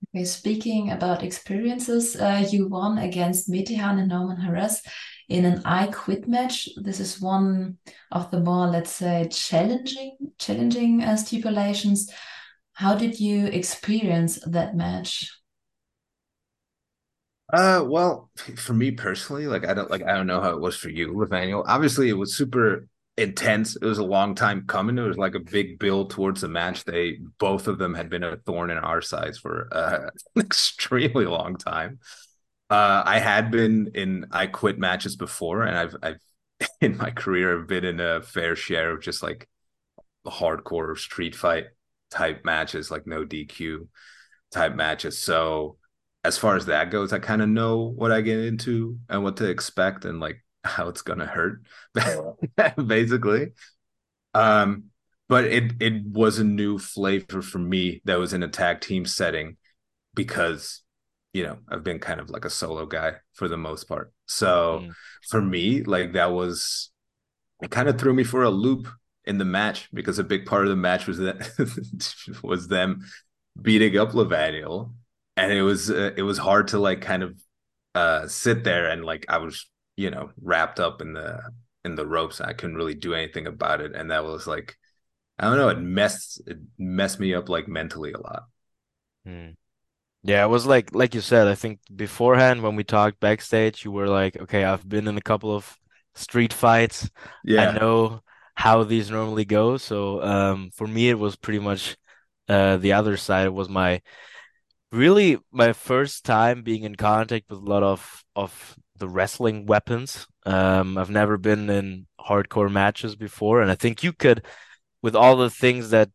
Okay, 0.05 0.25
speaking 0.25 0.91
about 0.91 1.23
experiences, 1.23 2.17
uh, 2.17 2.47
you 2.51 2.69
won 2.69 2.99
against 2.99 3.51
Metehan 3.51 3.99
and 3.99 4.09
Norman 4.09 4.37
Harras 4.37 4.81
in 5.29 5.45
an 5.45 5.63
I 5.65 5.89
Quit 5.89 6.29
match. 6.29 6.69
This 6.77 7.01
is 7.01 7.21
one 7.21 7.79
of 8.13 8.31
the 8.31 8.41
more, 8.41 8.67
let's 8.67 8.93
say, 8.93 9.29
challenging, 9.31 10.17
challenging 10.39 11.03
uh, 11.03 11.17
stipulations. 11.17 12.11
How 12.75 12.95
did 12.95 13.19
you 13.19 13.47
experience 13.47 14.39
that 14.47 14.77
match? 14.77 15.31
Uh, 17.53 17.83
well, 17.87 18.31
for 18.57 18.75
me 18.75 18.91
personally, 18.91 19.47
like 19.47 19.67
I 19.67 19.75
don't 19.75 19.91
like 19.91 20.03
I 20.03 20.15
don't 20.15 20.27
know 20.27 20.41
how 20.41 20.51
it 20.51 20.61
was 20.61 20.77
for 20.77 20.91
you, 20.91 21.13
Levaniel. 21.13 21.65
Obviously, 21.67 22.09
it 22.09 22.19
was 22.19 22.37
super 22.37 22.87
intense. 23.17 23.77
It 23.77 23.85
was 23.85 23.99
a 23.99 24.05
long 24.05 24.35
time 24.35 24.67
coming. 24.67 24.99
It 24.99 25.03
was 25.03 25.17
like 25.17 25.35
a 25.35 25.41
big 25.41 25.79
build 25.79 26.11
towards 26.11 26.41
the 26.41 26.49
match. 26.49 26.85
They 26.85 27.19
both 27.39 27.69
of 27.69 27.79
them 27.79 27.95
had 27.95 28.11
been 28.11 28.23
a 28.23 28.37
thorn 28.37 28.71
in 28.71 28.79
our 28.79 29.01
sides 29.01 29.39
for 29.39 29.69
uh, 29.73 30.11
an 30.35 30.43
extremely 30.45 31.27
long 31.27 31.57
time. 31.57 31.99
Uh, 32.69 33.03
I 33.05 33.19
had 33.19 33.51
been 33.51 33.93
in 33.95 34.27
I 34.33 34.47
quit 34.47 34.79
matches 34.79 35.17
before, 35.17 35.63
and 35.63 35.77
I've 35.77 35.97
I've 36.03 36.21
in 36.81 36.97
my 36.97 37.11
career 37.11 37.59
I've 37.59 37.69
been 37.69 37.85
in 37.85 38.01
a 38.01 38.23
fair 38.23 38.57
share 38.57 38.93
of 38.93 39.03
just 39.03 39.23
like 39.23 39.49
hardcore 40.27 40.99
street 40.99 41.35
fight 41.37 41.67
type 42.11 42.45
matches, 42.45 42.91
like 42.91 43.07
no 43.07 43.25
DQ 43.25 43.89
type 44.51 44.75
matches. 44.75 45.19
So 45.19 45.79
as 46.25 46.39
far 46.39 46.57
as 46.57 46.67
that 46.67 46.91
goes, 46.91 47.13
I 47.13 47.19
kind 47.21 47.43
of 47.43 47.49
know 47.49 47.93
what 47.97 48.13
I 48.13 48.21
get 48.21 48.41
into 48.41 48.99
and 49.09 49.23
what 49.23 49.37
to 49.39 49.49
expect, 49.49 50.05
and 50.05 50.21
like 50.21 50.45
how 50.67 50.89
it's 50.89 51.03
gonna 51.03 51.27
hurt, 51.27 51.63
basically. 52.87 53.53
Um, 54.35 54.91
but 55.29 55.45
it 55.45 55.73
it 55.81 56.05
was 56.05 56.39
a 56.39 56.45
new 56.45 56.79
flavor 56.79 57.43
for 57.43 57.59
me 57.59 58.01
that 58.05 58.19
was 58.19 58.33
in 58.33 58.43
a 58.43 58.49
tag 58.49 58.81
team 58.81 59.07
setting 59.07 59.57
because 60.15 60.83
you 61.33 61.43
know 61.43 61.59
I've 61.69 61.85
been 61.85 61.99
kind 61.99 62.21
of 62.21 62.31
like 62.31 62.45
a 62.45 62.51
solo 62.51 62.87
guy 62.87 63.15
for 63.33 63.49
the 63.49 63.57
most 63.57 63.85
part. 63.85 64.13
So 64.27 64.83
mm. 64.83 64.93
for 65.29 65.41
me, 65.41 65.83
like 65.83 66.13
that 66.13 66.33
was 66.33 66.91
it 67.63 67.71
kind 67.71 67.89
of 67.89 67.99
threw 67.99 68.13
me 68.13 68.25
for 68.25 68.43
a 68.43 68.51
loop 68.51 68.89
in 69.25 69.39
the 69.39 69.45
match 69.45 69.89
because 69.93 70.19
a 70.19 70.25
big 70.25 70.47
part 70.47 70.65
of 70.65 70.71
the 70.71 70.77
match 70.77 71.07
was 71.07 71.19
that 71.19 72.39
was 72.43 72.69
them 72.69 73.05
beating 73.61 73.97
up 73.99 74.11
Levaniel, 74.11 74.93
and 75.37 75.53
it 75.53 75.63
was 75.63 75.91
uh, 75.91 76.13
it 76.17 76.23
was 76.23 76.39
hard 76.39 76.69
to 76.69 76.79
like 76.79 77.01
kind 77.01 77.23
of 77.23 77.41
uh 77.95 78.29
sit 78.29 78.63
there 78.63 78.91
and 78.91 79.05
like 79.05 79.27
I 79.29 79.39
was 79.39 79.67
you 79.97 80.11
know 80.11 80.31
wrapped 80.41 80.81
up 80.81 81.01
in 81.01 81.13
the 81.13 81.41
in 81.85 81.95
the 81.95 82.07
ropes. 82.07 82.41
I 82.41 82.53
couldn't 82.53 82.77
really 82.77 82.95
do 82.95 83.15
anything 83.15 83.47
about 83.47 83.81
it, 83.81 83.95
and 83.95 84.11
that 84.11 84.25
was 84.25 84.47
like 84.47 84.77
I 85.39 85.45
don't 85.45 85.59
know. 85.59 85.69
It 85.69 85.79
messed 85.81 86.43
it 86.47 86.59
messed 86.79 87.21
me 87.21 87.35
up 87.35 87.49
like 87.49 87.69
mentally 87.69 88.13
a 88.13 88.21
lot. 88.21 88.45
Hmm. 89.25 89.51
Yeah, 90.23 90.45
it 90.45 90.49
was 90.49 90.67
like 90.67 90.95
like 90.95 91.15
you 91.15 91.21
said. 91.21 91.47
I 91.49 91.55
think 91.55 91.81
beforehand 91.95 92.63
when 92.63 92.77
we 92.77 92.85
talked 92.85 93.21
backstage, 93.21 93.85
you 93.85 93.93
were 93.93 94.09
like, 94.09 94.37
"Okay, 94.37 94.65
I've 94.65 94.89
been 94.89 95.09
in 95.09 95.17
a 95.17 95.23
couple 95.23 95.55
of 95.55 95.79
street 96.15 96.53
fights. 96.53 97.11
Yeah, 97.45 97.71
I 97.71 97.79
know 97.79 98.23
how 98.57 98.83
these 98.85 99.11
normally 99.11 99.45
go." 99.45 99.77
So 99.77 100.23
um, 100.23 100.71
for 100.75 100.87
me, 100.87 101.11
it 101.11 101.19
was 101.19 101.37
pretty 101.37 101.61
much 101.61 101.97
uh, 102.49 102.77
the 102.79 102.93
other 102.95 103.17
side. 103.17 103.47
It 103.47 103.55
was 103.55 103.69
my 103.69 104.03
really 104.93 105.39
my 105.53 105.73
first 105.73 106.25
time 106.25 106.63
being 106.63 106.85
in 106.85 106.97
contact 106.97 107.49
with 107.51 107.61
a 107.61 107.63
lot 107.63 107.83
of 107.83 108.25
of 108.35 108.77
the 108.99 109.09
wrestling 109.09 109.67
weapons. 109.67 110.27
Um, 110.45 110.99
I've 110.99 111.11
never 111.11 111.37
been 111.39 111.69
in 111.71 112.07
hardcore 112.21 112.71
matches 112.71 113.17
before, 113.17 113.63
and 113.63 113.71
I 113.71 113.75
think 113.75 114.03
you 114.03 114.13
could, 114.13 114.45
with 115.03 115.17
all 115.17 115.37
the 115.37 115.51
things 115.51 115.91
that 115.91 116.11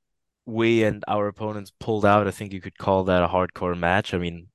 we 0.46 0.84
and 0.84 1.04
our 1.08 1.28
opponents 1.28 1.72
pulled 1.80 2.06
out, 2.06 2.28
I 2.28 2.32
think 2.32 2.54
you 2.54 2.62
could 2.62 2.78
call 2.78 3.06
that 3.06 3.24
a 3.24 3.28
hardcore 3.28 3.78
match. 3.78 4.14
I 4.14 4.18
mean, 4.18 4.48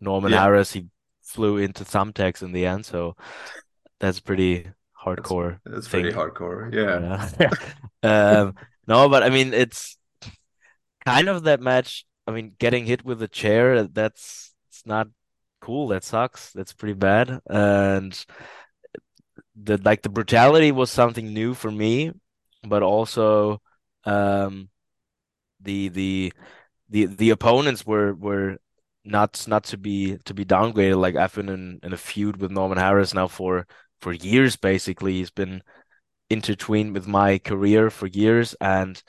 Norman 0.00 0.32
yeah. 0.32 0.46
Harras 0.46 0.72
he 0.72 0.88
flew 1.22 1.56
into 1.56 1.84
thumbtacks 1.84 2.42
in 2.42 2.52
the 2.52 2.66
end, 2.66 2.86
so 2.86 3.16
that's 4.00 4.20
pretty 4.20 4.66
hardcore. 5.04 5.58
That's, 5.64 5.76
that's 5.76 5.88
pretty 5.88 6.12
hardcore, 6.12 6.72
yeah. 6.72 7.28
yeah. 7.40 7.50
um, 8.40 8.54
no, 8.86 9.08
but 9.08 9.22
I 9.22 9.30
mean, 9.30 9.54
it's 9.54 9.96
kind 11.04 11.28
of 11.28 11.44
that 11.44 11.60
match. 11.60 12.06
I 12.26 12.32
mean, 12.32 12.54
getting 12.58 12.86
hit 12.86 13.04
with 13.04 13.22
a 13.22 13.28
chair, 13.28 13.84
that's 13.84 14.54
it's 14.68 14.86
not 14.86 15.08
cool. 15.64 15.88
That 15.88 16.04
sucks. 16.04 16.52
That's 16.52 16.74
pretty 16.74 16.94
bad. 16.94 17.40
And 17.48 18.12
the 19.56 19.78
like 19.78 20.02
the 20.02 20.08
brutality 20.08 20.72
was 20.72 20.90
something 20.90 21.32
new 21.32 21.54
for 21.54 21.70
me, 21.70 22.12
but 22.62 22.82
also 22.82 23.60
um 24.04 24.68
the 25.60 25.88
the 25.88 26.32
the 26.90 27.06
the 27.06 27.30
opponents 27.30 27.86
were 27.86 28.14
were 28.14 28.58
not 29.04 29.46
not 29.48 29.64
to 29.64 29.78
be 29.78 30.18
to 30.26 30.34
be 30.34 30.44
downgraded. 30.44 31.00
Like 31.00 31.16
I've 31.16 31.34
been 31.34 31.48
in, 31.48 31.80
in 31.82 31.92
a 31.92 31.96
feud 31.96 32.36
with 32.38 32.50
Norman 32.50 32.78
Harras 32.78 33.14
now 33.14 33.28
for 33.28 33.66
for 34.00 34.12
years 34.12 34.56
basically. 34.56 35.14
He's 35.14 35.30
been 35.30 35.62
intertwined 36.30 36.94
with 36.94 37.06
my 37.06 37.38
career 37.38 37.90
for 37.90 38.06
years 38.06 38.54
and 38.60 39.02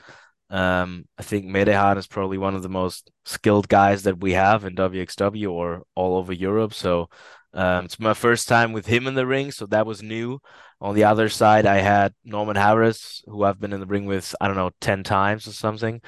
um, 0.49 1.05
I 1.17 1.23
think 1.23 1.45
Metehan 1.45 1.97
is 1.97 2.07
probably 2.07 2.37
one 2.37 2.55
of 2.55 2.63
the 2.63 2.69
most 2.69 3.11
skilled 3.25 3.67
guys 3.67 4.03
that 4.03 4.19
we 4.19 4.33
have 4.33 4.63
in 4.65 4.75
WXW 4.75 5.51
or 5.51 5.83
all 5.95 6.17
over 6.17 6.33
Europe. 6.33 6.73
So 6.73 7.09
um, 7.53 7.85
it's 7.85 7.99
my 7.99 8.13
first 8.13 8.47
time 8.47 8.73
with 8.73 8.85
him 8.85 9.07
in 9.07 9.15
the 9.15 9.25
ring, 9.25 9.51
so 9.51 9.65
that 9.67 9.85
was 9.85 10.03
new. 10.03 10.39
On 10.81 10.93
the 10.93 11.05
other 11.05 11.29
side, 11.29 11.65
I 11.65 11.77
had 11.77 12.13
Norman 12.23 12.57
Harras, 12.57 13.21
who 13.27 13.43
I've 13.43 13.59
been 13.59 13.73
in 13.73 13.79
the 13.79 13.85
ring 13.85 14.05
with, 14.05 14.35
I 14.39 14.47
don't 14.47 14.57
know, 14.57 14.71
10 14.81 15.03
times 15.03 15.47
or 15.47 15.53
something. 15.53 16.01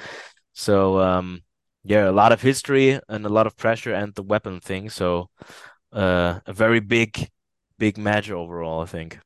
So 0.52 1.00
um, 1.00 1.42
yeah, 1.84 2.08
a 2.08 2.12
lot 2.12 2.32
of 2.32 2.42
history 2.42 3.00
and 3.08 3.24
a 3.24 3.30
lot 3.30 3.46
of 3.46 3.56
pressure 3.56 3.94
and 3.94 4.14
the 4.14 4.22
weapon 4.22 4.60
thing. 4.60 4.90
So 4.90 5.30
uh, 5.92 6.40
a 6.46 6.52
very 6.52 6.80
big, 6.80 7.28
big 7.78 7.98
match 7.98 8.30
overall, 8.30 8.80
I 8.82 8.86
think. 8.86 9.18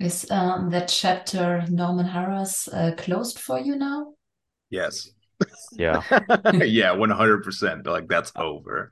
Is 0.00 0.26
um, 0.30 0.70
that 0.70 0.88
chapter 0.88 1.62
Norman 1.68 2.06
Harras 2.06 2.68
uh, 2.72 2.96
closed 2.96 3.38
for 3.38 3.60
you 3.60 3.76
now? 3.76 4.14
Yes. 4.70 5.10
Yeah. 5.72 6.02
yeah, 6.54 6.94
100%. 6.94 7.86
Like 7.86 8.08
that's 8.08 8.32
over. 8.34 8.90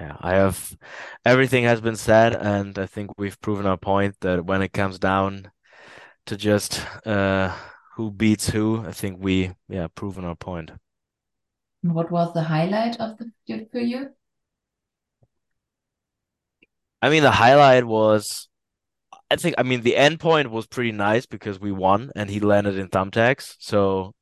Yeah, 0.00 0.16
I 0.20 0.34
have 0.34 0.76
everything 1.24 1.64
has 1.64 1.80
been 1.80 1.96
said, 1.96 2.34
and 2.34 2.78
I 2.78 2.86
think 2.86 3.10
we've 3.18 3.40
proven 3.40 3.66
our 3.66 3.76
point 3.76 4.16
that 4.20 4.44
when 4.44 4.62
it 4.62 4.72
comes 4.72 4.98
down 4.98 5.50
to 6.26 6.36
just 6.36 6.84
uh, 7.06 7.54
who 7.94 8.10
beats 8.10 8.50
who, 8.50 8.84
I 8.86 8.92
think 8.92 9.18
we 9.20 9.52
yeah 9.68 9.88
proven 9.94 10.24
our 10.24 10.36
point. 10.36 10.70
What 11.82 12.10
was 12.10 12.32
the 12.34 12.42
highlight 12.42 13.00
of 13.00 13.18
the 13.18 13.30
feud 13.46 13.68
for 13.70 13.80
you? 13.80 14.10
I 17.00 17.10
mean, 17.10 17.22
the 17.22 17.30
highlight 17.30 17.84
was, 17.84 18.48
I 19.30 19.36
think, 19.36 19.56
I 19.58 19.62
mean, 19.62 19.82
the 19.82 19.96
end 19.96 20.20
point 20.20 20.50
was 20.50 20.66
pretty 20.66 20.92
nice 20.92 21.26
because 21.26 21.60
we 21.60 21.72
won 21.72 22.10
and 22.16 22.30
he 22.30 22.40
landed 22.40 22.76
in 22.78 22.88
thumbtacks. 22.88 23.56
So 23.58 24.14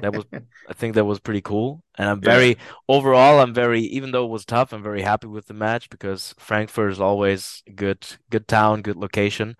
that 0.00 0.14
was, 0.14 0.26
I 0.68 0.74
think 0.74 0.94
that 0.94 1.04
was 1.04 1.20
pretty 1.20 1.42
cool. 1.42 1.82
And 1.98 2.08
I'm 2.08 2.22
very, 2.22 2.58
overall, 2.88 3.40
I'm 3.40 3.54
very, 3.54 3.82
even 3.82 4.12
though 4.12 4.24
it 4.26 4.30
was 4.30 4.44
tough, 4.44 4.72
I'm 4.72 4.82
very 4.82 5.02
happy 5.02 5.28
with 5.28 5.46
the 5.46 5.54
match 5.54 5.90
because 5.90 6.34
Frankfurt 6.38 6.92
is 6.92 7.00
always 7.00 7.62
good, 7.74 8.06
good 8.30 8.48
town, 8.48 8.82
good 8.82 8.96
location. 8.96 9.56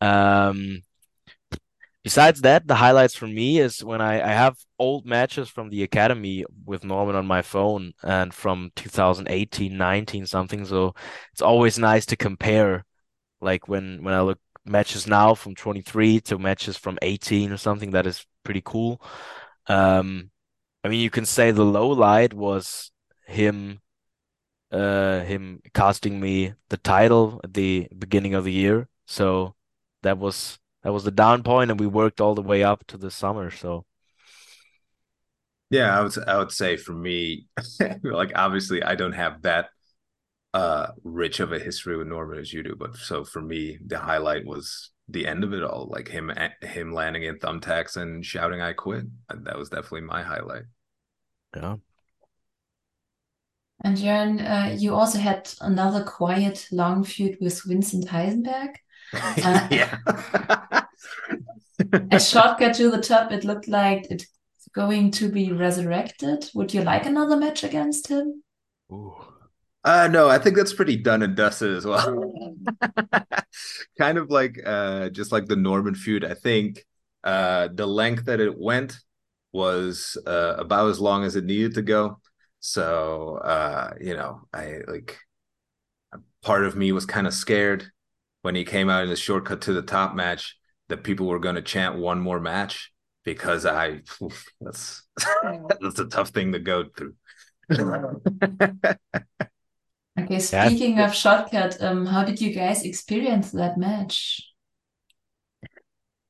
Um, 0.00 0.82
Besides 2.04 2.42
that, 2.42 2.68
the 2.68 2.76
highlights 2.76 3.16
for 3.16 3.26
me 3.26 3.58
is 3.58 3.82
when 3.82 4.00
I, 4.00 4.22
I 4.22 4.32
have 4.32 4.56
old 4.78 5.04
matches 5.06 5.48
from 5.48 5.70
the 5.70 5.82
academy 5.82 6.44
with 6.64 6.84
Norman 6.84 7.16
on 7.16 7.26
my 7.26 7.42
phone 7.42 7.94
and 8.02 8.32
from 8.32 8.70
2018, 8.76 9.76
19 9.76 10.24
something. 10.26 10.64
So 10.64 10.94
it's 11.32 11.42
always 11.42 11.78
nice 11.80 12.06
to 12.06 12.16
compare, 12.16 12.84
like 13.40 13.68
when 13.68 14.02
when 14.02 14.14
I 14.14 14.20
look 14.22 14.38
matches 14.66 15.06
now 15.06 15.34
from 15.34 15.54
23 15.54 16.20
to 16.20 16.38
matches 16.38 16.76
from 16.76 16.98
18 17.02 17.52
or 17.52 17.56
something. 17.56 17.92
That 17.92 18.06
is 18.06 18.26
pretty 18.42 18.62
cool. 18.64 19.00
Um, 19.68 20.30
I 20.84 20.88
mean, 20.88 21.00
you 21.00 21.10
can 21.10 21.26
say 21.26 21.50
the 21.50 21.64
low 21.64 21.88
light 21.88 22.34
was 22.34 22.90
him, 23.26 23.80
uh, 24.70 25.20
him 25.20 25.60
costing 25.74 26.20
me 26.20 26.54
the 26.68 26.76
title 26.76 27.40
at 27.44 27.54
the 27.54 27.88
beginning 27.96 28.34
of 28.34 28.44
the 28.44 28.52
year. 28.52 28.88
So 29.06 29.54
that 30.02 30.18
was 30.18 30.58
that 30.82 30.92
was 30.92 31.04
the 31.04 31.10
down 31.10 31.42
point, 31.42 31.70
and 31.70 31.80
we 31.80 31.86
worked 31.86 32.20
all 32.20 32.34
the 32.34 32.42
way 32.42 32.62
up 32.62 32.86
to 32.88 32.96
the 32.96 33.10
summer. 33.10 33.50
So 33.50 33.84
yeah, 35.70 35.98
I 35.98 36.02
would 36.02 36.28
I 36.28 36.38
would 36.38 36.52
say 36.52 36.76
for 36.76 36.92
me, 36.92 37.46
like 38.02 38.32
obviously 38.34 38.82
I 38.82 38.94
don't 38.94 39.12
have 39.12 39.42
that 39.42 39.70
uh 40.56 40.86
rich 41.04 41.40
of 41.40 41.52
a 41.52 41.58
history 41.58 41.96
with 41.98 42.06
Norman 42.06 42.38
as 42.38 42.52
you 42.52 42.62
do, 42.62 42.74
but 42.76 42.96
so 42.96 43.24
for 43.24 43.42
me 43.42 43.78
the 43.84 43.98
highlight 43.98 44.46
was 44.46 44.90
the 45.08 45.26
end 45.26 45.44
of 45.44 45.52
it 45.52 45.62
all, 45.62 45.88
like 45.90 46.08
him 46.08 46.32
him 46.62 46.92
landing 46.92 47.24
in 47.24 47.38
thumbtacks 47.38 47.96
and 47.96 48.24
shouting 48.24 48.62
"I 48.62 48.72
quit." 48.72 49.04
That 49.28 49.58
was 49.58 49.68
definitely 49.68 50.02
my 50.02 50.22
highlight. 50.22 50.64
Yeah. 51.54 51.76
And 53.84 53.98
Jörn, 53.98 54.40
uh, 54.40 54.74
you 54.74 54.94
also 54.94 55.18
had 55.18 55.52
another 55.60 56.02
quiet, 56.02 56.66
long 56.72 57.04
feud 57.04 57.36
with 57.40 57.62
Vincent 57.64 58.08
Heisenberg. 58.08 58.76
Uh, 59.12 59.68
yeah. 59.70 59.98
a 62.10 62.18
shortcut 62.18 62.74
to 62.74 62.90
the 62.90 63.00
top, 63.00 63.30
it 63.30 63.44
looked 63.44 63.68
like 63.68 64.04
it's 64.10 64.26
going 64.74 65.12
to 65.12 65.30
be 65.30 65.52
resurrected. 65.52 66.50
Would 66.54 66.74
you 66.74 66.82
like 66.82 67.06
another 67.06 67.36
match 67.36 67.62
against 67.62 68.08
him? 68.08 68.42
Ooh. 68.90 69.25
Uh 69.86 70.08
no, 70.08 70.28
I 70.28 70.38
think 70.38 70.56
that's 70.56 70.74
pretty 70.74 70.96
done 70.96 71.22
and 71.22 71.36
dusted 71.36 71.76
as 71.76 71.86
well. 71.86 72.56
kind 73.98 74.18
of 74.18 74.30
like 74.30 74.58
uh 74.66 75.10
just 75.10 75.32
like 75.32 75.46
the 75.46 75.56
Norman 75.56 75.94
feud. 75.94 76.24
I 76.24 76.34
think 76.34 76.84
uh 77.24 77.68
the 77.72 77.86
length 77.86 78.26
that 78.26 78.40
it 78.40 78.58
went 78.58 78.98
was 79.52 80.18
uh 80.26 80.56
about 80.58 80.90
as 80.90 81.00
long 81.00 81.24
as 81.24 81.36
it 81.36 81.44
needed 81.44 81.74
to 81.74 81.82
go. 81.82 82.20
So 82.60 83.36
uh, 83.44 83.94
you 84.00 84.14
know, 84.16 84.48
I 84.52 84.80
like 84.88 85.18
part 86.42 86.64
of 86.64 86.76
me 86.76 86.92
was 86.92 87.06
kind 87.06 87.26
of 87.26 87.34
scared 87.34 87.90
when 88.42 88.54
he 88.54 88.64
came 88.64 88.88
out 88.88 89.02
in 89.04 89.08
the 89.10 89.16
shortcut 89.16 89.62
to 89.62 89.72
the 89.72 89.82
top 89.82 90.14
match 90.14 90.56
that 90.88 91.04
people 91.04 91.26
were 91.26 91.38
going 91.40 91.56
to 91.56 91.62
chant 91.62 91.96
one 91.96 92.20
more 92.20 92.40
match 92.40 92.92
because 93.24 93.66
I 93.66 94.02
that's 94.60 95.02
that's 95.80 95.98
a 95.98 96.06
tough 96.06 96.30
thing 96.30 96.52
to 96.52 96.58
go 96.58 96.84
through. 96.96 97.14
Okay, 100.18 100.38
speaking 100.38 100.98
of 100.98 101.14
shortcut, 101.14 101.80
um, 101.82 102.06
how 102.06 102.24
did 102.24 102.40
you 102.40 102.52
guys 102.52 102.82
experience 102.82 103.50
that 103.52 103.76
match? 103.76 104.42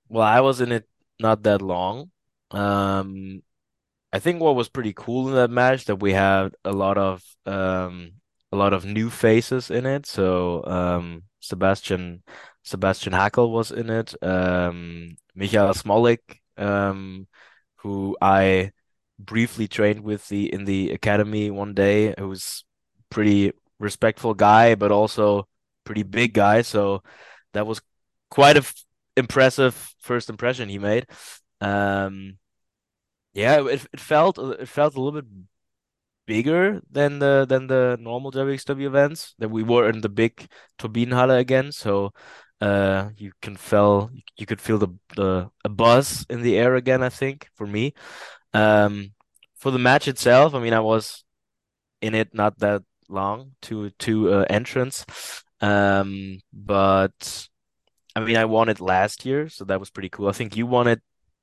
Well, 0.09 0.26
I 0.26 0.40
was 0.40 0.61
in 0.61 0.73
it 0.73 0.88
not 1.19 1.43
that 1.45 1.62
long. 1.62 2.11
Um, 2.50 3.43
I 4.12 4.19
think 4.19 4.40
what 4.40 4.57
was 4.57 4.69
pretty 4.69 4.93
cool 4.95 5.28
in 5.28 5.35
that 5.35 5.50
match 5.50 5.87
that 5.87 5.97
we 5.97 6.12
had 6.12 6.55
a 6.64 6.73
lot 6.73 6.97
of 6.99 7.23
um 7.45 8.12
a 8.52 8.57
lot 8.57 8.73
of 8.73 8.85
new 8.85 9.11
faces 9.11 9.71
in 9.71 9.87
it. 9.87 10.07
So 10.07 10.64
um 10.64 11.25
Sebastian 11.40 12.23
Sebastian 12.62 13.12
Hackl 13.12 13.50
was 13.50 13.71
in 13.71 13.90
it. 13.90 14.14
Um, 14.23 15.16
Michael 15.35 15.69
Smolik, 15.75 16.19
um, 16.57 17.28
who 17.76 18.16
I 18.21 18.73
briefly 19.19 19.69
trained 19.69 20.00
with 20.00 20.26
the 20.28 20.52
in 20.52 20.64
the 20.64 20.90
academy 20.90 21.50
one 21.50 21.75
day, 21.75 22.14
who's 22.19 22.64
pretty 23.11 23.52
respectful 23.78 24.35
guy, 24.35 24.75
but 24.75 24.92
also 24.92 25.49
pretty 25.85 26.02
big 26.02 26.35
guy. 26.35 26.62
So 26.62 27.02
that 27.52 27.66
was 27.66 27.80
quite 28.30 28.56
a 28.56 28.61
f- 28.61 28.75
impressive 29.16 29.75
first 30.00 30.30
impression 30.30 30.68
he 30.68 30.78
made. 30.78 31.06
Um, 31.61 32.38
yeah, 33.35 33.61
it, 33.66 33.87
it 33.92 34.00
felt 34.00 34.38
it 34.38 34.68
felt 34.68 34.95
a 34.97 35.00
little 35.00 35.21
bit 35.23 35.30
bigger 36.26 36.80
than 36.90 37.18
the 37.18 37.47
than 37.49 37.66
the 37.68 37.97
normal 38.00 38.30
WXW 38.30 38.87
events 38.87 39.35
that 39.38 39.49
we 39.50 39.62
were 39.62 39.88
in 39.88 40.00
the 40.00 40.09
big 40.09 40.47
Turbinenhalle 40.78 41.38
again. 41.38 41.73
So 41.73 42.12
uh 42.61 43.11
you 43.16 43.33
can 43.42 43.56
feel 43.56 44.11
you 44.37 44.47
could 44.47 44.61
feel 44.61 44.78
the 44.78 44.88
the 45.16 45.50
a 45.64 45.68
buzz 45.68 46.26
in 46.30 46.42
the 46.42 46.56
air 46.56 46.75
again, 46.75 47.02
I 47.02 47.11
think, 47.11 47.49
for 47.54 47.66
me. 47.66 47.95
Um 48.54 49.12
for 49.59 49.71
the 49.73 49.78
match 49.78 50.09
itself, 50.09 50.54
I 50.54 50.61
mean 50.61 50.75
I 50.75 50.80
was 50.80 51.25
in 52.02 52.14
it 52.14 52.35
not 52.35 52.59
that 52.61 52.83
long 53.09 53.53
to 53.63 53.91
to 53.91 54.33
uh, 54.33 54.45
entrance. 54.51 55.05
Um 55.61 56.41
but 56.53 57.49
I 58.15 58.21
mean 58.21 58.37
I 58.37 58.45
won 58.45 58.69
it 58.69 58.81
last 58.81 59.25
year, 59.27 59.49
so 59.49 59.65
that 59.65 59.81
was 59.81 59.91
pretty 59.91 60.09
cool. 60.09 60.29
I 60.29 60.33
think 60.33 60.57
you 60.57 60.67
won 60.67 60.87
it 60.87 61.01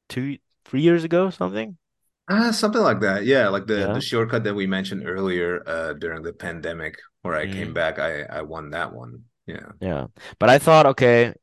two 0.09 0.37
three 0.65 0.81
years 0.81 1.03
ago, 1.03 1.29
something. 1.29 1.77
Uh, 2.29 2.53
something 2.53 2.81
like 2.81 3.01
that. 3.01 3.25
Yeah, 3.25 3.49
like 3.49 3.67
the 3.67 3.79
yeah. 3.79 3.93
the 3.93 4.01
shortcut 4.01 4.43
that 4.45 4.55
we 4.55 4.65
mentioned 4.67 5.03
earlier 5.05 5.63
uh 5.67 5.93
during 5.93 6.23
the 6.23 6.33
pandemic 6.33 6.97
where 7.21 7.35
I 7.35 7.47
mm. 7.47 7.53
came 7.53 7.73
back, 7.73 7.99
I 7.99 8.23
I 8.23 8.41
won 8.41 8.69
that 8.71 8.93
one. 8.93 9.23
Yeah. 9.45 9.71
Yeah. 9.81 10.07
But 10.39 10.49
I 10.49 10.57
thought, 10.57 10.85
okay, 10.85 11.33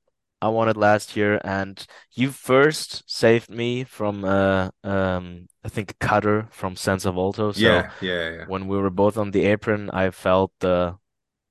I 0.43 0.49
won 0.49 0.69
it 0.69 0.77
last 0.77 1.17
year 1.17 1.41
and 1.45 1.87
you 2.13 2.31
first 2.31 3.03
saved 3.07 3.51
me 3.51 3.85
from 3.85 4.25
uh 4.25 4.71
um 4.83 5.49
I 5.65 5.69
think 5.69 5.91
a 5.91 5.95
cutter 5.95 6.49
from 6.51 6.77
Senza 6.77 7.13
Volto. 7.13 7.53
So 7.53 7.61
yeah, 7.61 7.91
yeah, 8.01 8.31
yeah. 8.31 8.45
when 8.47 8.67
we 8.67 8.79
were 8.79 8.91
both 8.91 9.19
on 9.19 9.31
the 9.31 9.45
apron, 9.47 9.91
I 9.91 10.11
felt 10.11 10.53
the 10.61 10.97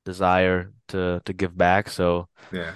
desire 0.05 0.72
to 0.89 1.22
to 1.25 1.34
give 1.34 1.58
back. 1.58 1.89
So 1.89 2.27
yeah. 2.51 2.74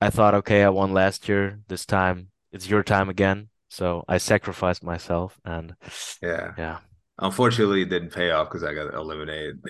I 0.00 0.10
thought, 0.10 0.34
okay, 0.34 0.62
I 0.62 0.68
won 0.68 0.92
last 0.92 1.28
year. 1.28 1.60
This 1.66 1.84
time 1.84 2.28
it's 2.52 2.68
your 2.68 2.82
time 2.82 3.08
again. 3.08 3.48
So 3.68 4.04
I 4.08 4.18
sacrificed 4.18 4.84
myself 4.84 5.38
and 5.44 5.74
yeah. 6.22 6.52
Yeah. 6.56 6.78
Unfortunately, 7.18 7.82
it 7.82 7.90
didn't 7.90 8.12
pay 8.12 8.30
off 8.30 8.48
because 8.48 8.62
I 8.62 8.74
got 8.74 8.94
eliminated 8.94 9.60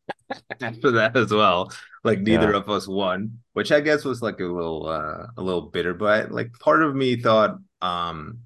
after 0.60 0.90
that 0.92 1.16
as 1.16 1.32
well. 1.32 1.72
Like 2.04 2.20
neither 2.20 2.50
yeah. 2.50 2.56
of 2.56 2.68
us 2.68 2.88
won, 2.88 3.38
which 3.52 3.70
I 3.70 3.80
guess 3.80 4.04
was 4.04 4.22
like 4.22 4.40
a 4.40 4.44
little 4.44 4.88
uh 4.88 5.26
a 5.36 5.42
little 5.42 5.62
bitter, 5.62 5.94
but 5.94 6.32
like 6.32 6.52
part 6.58 6.82
of 6.82 6.94
me 6.94 7.16
thought 7.16 7.58
um 7.80 8.40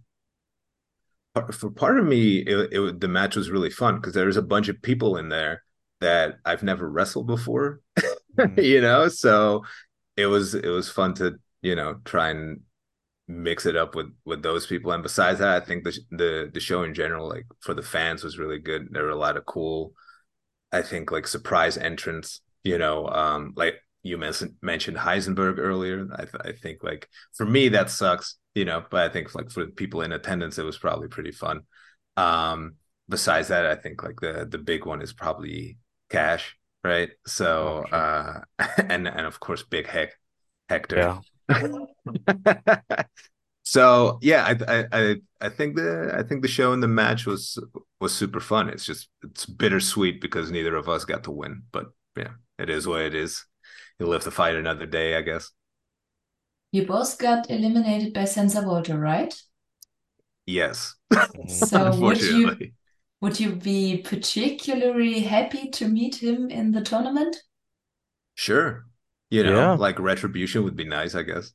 for 1.53 1.71
part 1.71 1.99
of 1.99 2.07
me 2.07 2.39
it, 2.39 2.73
it 2.73 3.01
the 3.01 3.09
match 3.09 3.37
was 3.37 3.51
really 3.51 3.71
fun 3.71 3.97
because 3.97 4.15
there 4.15 4.27
was 4.27 4.37
a 4.37 4.43
bunch 4.43 4.69
of 4.69 4.81
people 4.83 5.17
in 5.17 5.29
there 5.29 5.63
that 6.01 6.37
I've 6.45 6.63
never 6.63 6.89
wrestled 6.89 7.27
before. 7.27 7.81
Mm-hmm. 8.37 8.61
you 8.61 8.83
know, 8.83 9.09
so 9.09 9.65
it 10.15 10.27
was 10.27 10.55
it 10.55 10.69
was 10.69 10.91
fun 10.91 11.15
to, 11.15 11.39
you 11.63 11.75
know, 11.75 12.01
try 12.05 12.29
and 12.29 12.61
mix 13.29 13.67
it 13.67 13.77
up 13.77 13.95
with 13.95 14.15
with 14.25 14.43
those 14.43 14.67
people. 14.67 14.93
And 14.93 15.03
besides 15.03 15.39
that, 15.39 15.63
I 15.63 15.65
think 15.65 15.85
the 15.85 15.99
the 16.11 16.51
the 16.53 16.61
show 16.61 16.83
in 16.83 16.93
general, 16.93 17.29
like 17.29 17.47
for 17.61 17.73
the 17.73 17.83
fans, 17.83 18.23
was 18.23 18.39
really 18.39 18.59
good. 18.59 18.89
There 18.91 19.05
were 19.05 19.09
a 19.11 19.17
lot 19.17 19.37
of 19.37 19.47
cool, 19.47 19.95
I 20.73 20.83
think, 20.83 21.11
like 21.11 21.27
surprise 21.27 21.79
entrants. 21.79 22.41
You 22.67 22.79
know, 22.79 23.09
um, 23.09 23.53
like 23.57 23.77
you 24.03 24.19
mentioned 24.19 24.55
mentioned 24.63 24.97
Heisenberg 24.97 25.59
earlier. 25.59 26.09
I 26.13 26.23
th- 26.23 26.43
I 26.45 26.53
think 26.53 26.83
like 26.83 27.09
for 27.37 27.47
me 27.47 27.69
that 27.71 27.91
sucks. 27.91 28.37
You 28.55 28.65
know, 28.65 28.85
but 28.91 29.09
I 29.09 29.13
think 29.13 29.35
like 29.35 29.51
for 29.51 29.67
people 29.67 30.03
in 30.03 30.13
attendance, 30.13 30.59
it 30.59 30.65
was 30.65 30.79
probably 30.79 31.09
pretty 31.09 31.33
fun. 31.33 31.63
Um, 32.17 32.77
besides 33.09 33.49
that, 33.49 33.67
I 33.67 33.77
think 33.77 34.03
like 34.03 34.21
the 34.21 34.47
the 34.51 34.59
big 34.59 34.87
one 34.87 35.03
is 35.03 35.13
probably 35.13 35.79
Cash, 36.11 36.57
right? 36.85 37.11
So 37.27 37.85
oh, 37.91 37.97
uh 37.97 38.41
and 38.79 39.07
and 39.07 39.27
of 39.27 39.41
course 39.41 39.63
Big 39.63 39.87
Heck 39.87 40.13
Hector. 40.69 41.21
Yeah. 41.49 41.69
so 43.63 44.19
yeah, 44.23 44.57
I, 44.69 44.87
I 44.93 45.17
I 45.41 45.49
think 45.49 45.77
the 45.77 46.13
I 46.15 46.23
think 46.23 46.43
the 46.43 46.49
show 46.49 46.73
and 46.73 46.83
the 46.83 46.89
match 46.89 47.27
was 47.27 47.59
was 48.01 48.15
super 48.15 48.41
fun. 48.41 48.69
It's 48.69 48.85
just 48.85 49.09
it's 49.23 49.47
bittersweet 49.47 50.21
because 50.21 50.51
neither 50.51 50.77
of 50.77 50.89
us 50.89 51.05
got 51.05 51.25
to 51.25 51.31
win, 51.31 51.63
but 51.73 51.87
yeah, 52.17 52.33
it 52.59 52.71
is 52.71 52.87
what 52.87 53.03
it 53.03 53.15
is. 53.15 53.45
You'll 53.99 54.11
live 54.11 54.25
to 54.25 54.31
fight 54.31 54.57
another 54.57 54.87
day, 54.87 55.17
I 55.17 55.23
guess. 55.23 55.51
You 56.73 56.87
both 56.87 57.19
got 57.19 57.51
eliminated 57.51 58.13
by 58.13 58.25
Senza 58.25 58.61
Volto, 58.63 58.97
right? 58.97 59.35
Yes. 60.47 60.95
so 61.49 61.97
would 62.01 62.21
you 62.21 62.57
would 63.21 63.41
you 63.41 63.57
be 63.57 63.99
particularly 63.99 65.21
happy 65.21 65.71
to 65.71 65.89
meet 65.89 66.23
him 66.23 66.51
in 66.51 66.73
the 66.73 66.83
tournament? 66.83 67.37
Sure. 68.35 68.87
You 69.31 69.43
know, 69.43 69.57
yeah. 69.57 69.73
like 69.73 69.99
retribution 69.99 70.63
would 70.65 70.77
be 70.77 70.85
nice, 70.85 71.15
I 71.15 71.23
guess. 71.23 71.53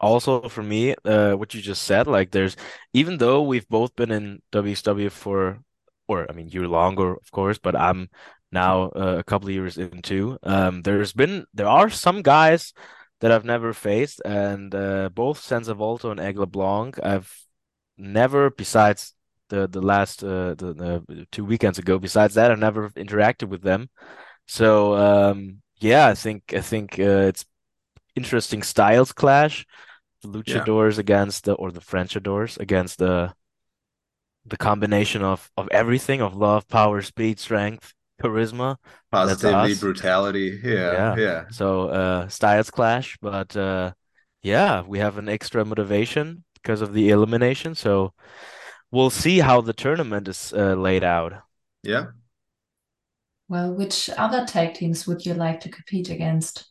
Also, 0.00 0.48
for 0.48 0.62
me, 0.62 0.94
uh, 1.04 1.34
what 1.34 1.54
you 1.54 1.60
just 1.60 1.82
said, 1.82 2.06
like 2.06 2.30
there's 2.30 2.56
even 2.92 3.18
though 3.18 3.42
we've 3.42 3.68
both 3.68 3.94
been 3.96 4.10
in 4.10 4.42
WXW 4.52 5.10
for, 5.10 5.58
or 6.08 6.26
I 6.30 6.32
mean, 6.32 6.48
you 6.48 6.66
longer, 6.66 7.12
of 7.12 7.30
course, 7.30 7.58
but 7.58 7.76
I'm 7.76 8.08
now 8.52 8.88
uh, 8.90 9.16
a 9.18 9.24
couple 9.24 9.48
of 9.48 9.54
years 9.54 9.78
into. 9.78 10.38
Um, 10.42 10.82
there's 10.82 11.12
been 11.12 11.46
there 11.54 11.68
are 11.68 11.90
some 11.90 12.22
guys 12.22 12.72
that 13.20 13.32
I've 13.32 13.44
never 13.44 13.72
faced, 13.72 14.20
and 14.24 14.74
uh, 14.74 15.08
both 15.08 15.40
Senza 15.40 15.74
Volto 15.74 16.10
and 16.10 16.20
Aigle 16.20 16.50
Blanc, 16.50 16.98
I've 17.02 17.32
never, 17.96 18.50
besides 18.50 19.14
the 19.48 19.66
the 19.68 19.80
last 19.80 20.22
uh, 20.22 20.54
the, 20.54 20.74
the 21.08 21.26
two 21.32 21.44
weekends 21.44 21.78
ago, 21.78 21.98
besides 21.98 22.34
that, 22.34 22.50
I've 22.50 22.58
never 22.58 22.90
interacted 22.90 23.48
with 23.48 23.62
them. 23.62 23.88
So 24.46 24.96
um, 24.96 25.62
yeah, 25.78 26.06
I 26.06 26.14
think 26.14 26.52
I 26.54 26.60
think 26.60 26.98
uh, 26.98 27.28
it's 27.28 27.44
interesting 28.14 28.62
styles 28.62 29.12
clash. 29.12 29.66
The 30.22 30.28
luchadors 30.28 30.94
yeah. 30.94 31.00
against 31.00 31.44
the 31.44 31.54
or 31.54 31.70
the 31.70 31.80
Frenchadors 31.80 32.56
against 32.56 32.98
the 32.98 33.34
the 34.44 34.56
combination 34.56 35.22
of 35.22 35.50
of 35.56 35.68
everything 35.70 36.20
of 36.20 36.34
love, 36.34 36.68
power, 36.68 37.02
speed, 37.02 37.38
strength, 37.38 37.94
charisma, 38.22 38.76
positivity, 39.10 39.74
brutality. 39.74 40.60
Yeah, 40.62 40.92
yeah, 40.92 41.16
yeah. 41.16 41.44
So 41.50 41.88
uh, 41.88 42.28
styles 42.28 42.70
clash, 42.70 43.16
but 43.20 43.56
uh, 43.56 43.92
yeah, 44.42 44.82
we 44.82 44.98
have 44.98 45.18
an 45.18 45.28
extra 45.28 45.64
motivation 45.64 46.44
because 46.54 46.80
of 46.80 46.92
the 46.92 47.10
elimination. 47.10 47.74
So 47.74 48.12
we'll 48.90 49.10
see 49.10 49.38
how 49.38 49.60
the 49.60 49.72
tournament 49.72 50.28
is 50.28 50.52
uh, 50.56 50.74
laid 50.74 51.04
out. 51.04 51.34
Yeah. 51.82 52.06
Well, 53.48 53.74
which 53.74 54.10
other 54.10 54.44
tag 54.44 54.74
teams 54.74 55.06
would 55.06 55.24
you 55.24 55.34
like 55.34 55.60
to 55.60 55.68
compete 55.68 56.10
against? 56.10 56.66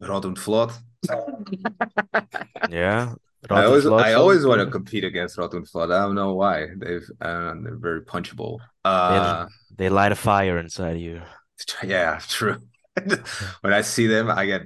Rot 0.00 0.24
and 0.26 0.36
Flott. 0.36 0.72
yeah. 2.70 3.14
I 3.50 3.64
always, 3.64 3.86
I 3.86 4.12
always 4.14 4.44
want 4.44 4.60
to 4.60 4.66
compete 4.66 5.04
against 5.04 5.38
Rod 5.38 5.54
and 5.54 5.66
I 5.74 5.86
don't 5.86 6.14
know 6.14 6.34
why. 6.34 6.68
They've, 6.76 7.08
uh, 7.20 7.54
they're 7.62 7.76
very 7.76 8.02
punchable. 8.02 8.58
Uh, 8.84 9.46
they, 9.78 9.84
they 9.84 9.88
light 9.88 10.12
a 10.12 10.16
fire 10.16 10.58
inside 10.58 10.98
you. 10.98 11.22
Yeah, 11.82 12.20
true. 12.28 12.58
when 13.62 13.72
I 13.72 13.80
see 13.80 14.06
them, 14.06 14.30
I 14.30 14.44
get, 14.46 14.62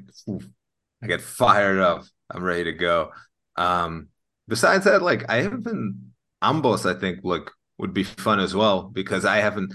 I 1.03 1.07
get 1.07 1.21
fired 1.21 1.79
up. 1.79 2.05
I'm 2.31 2.43
ready 2.43 2.65
to 2.65 2.73
go. 2.73 3.13
Um, 3.57 4.09
besides 4.49 4.85
that, 4.85 5.03
like 5.03 5.29
I 5.31 5.43
haven't 5.43 6.13
Amboss, 6.43 6.89
I 6.89 6.99
think 6.99 7.21
like 7.23 7.51
would 7.79 7.95
be 7.95 8.05
fun 8.05 8.41
as 8.41 8.55
well 8.55 8.85
because 8.85 9.25
I 9.25 9.39
haven't. 9.39 9.73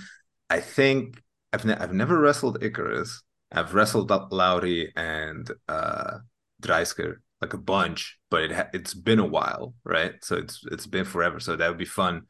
I 0.49 0.59
think 0.59 1.21
I've 1.53 1.65
ne- 1.65 1.75
I've 1.75 1.93
never 1.93 2.19
wrestled 2.19 2.63
Icarus. 2.63 3.23
I've 3.51 3.73
wrestled 3.73 4.09
Lowry 4.31 4.91
and 4.95 5.49
uh 5.67 6.19
Dreissker 6.61 7.17
like 7.41 7.53
a 7.53 7.57
bunch, 7.57 8.17
but 8.29 8.43
it 8.43 8.51
ha- 8.51 8.69
it's 8.73 8.93
been 8.93 9.19
a 9.19 9.25
while, 9.25 9.73
right? 9.83 10.13
So 10.23 10.35
it's 10.37 10.61
it's 10.71 10.87
been 10.87 11.05
forever. 11.05 11.39
So 11.39 11.55
that 11.55 11.67
would 11.67 11.77
be 11.77 11.85
fun 11.85 12.23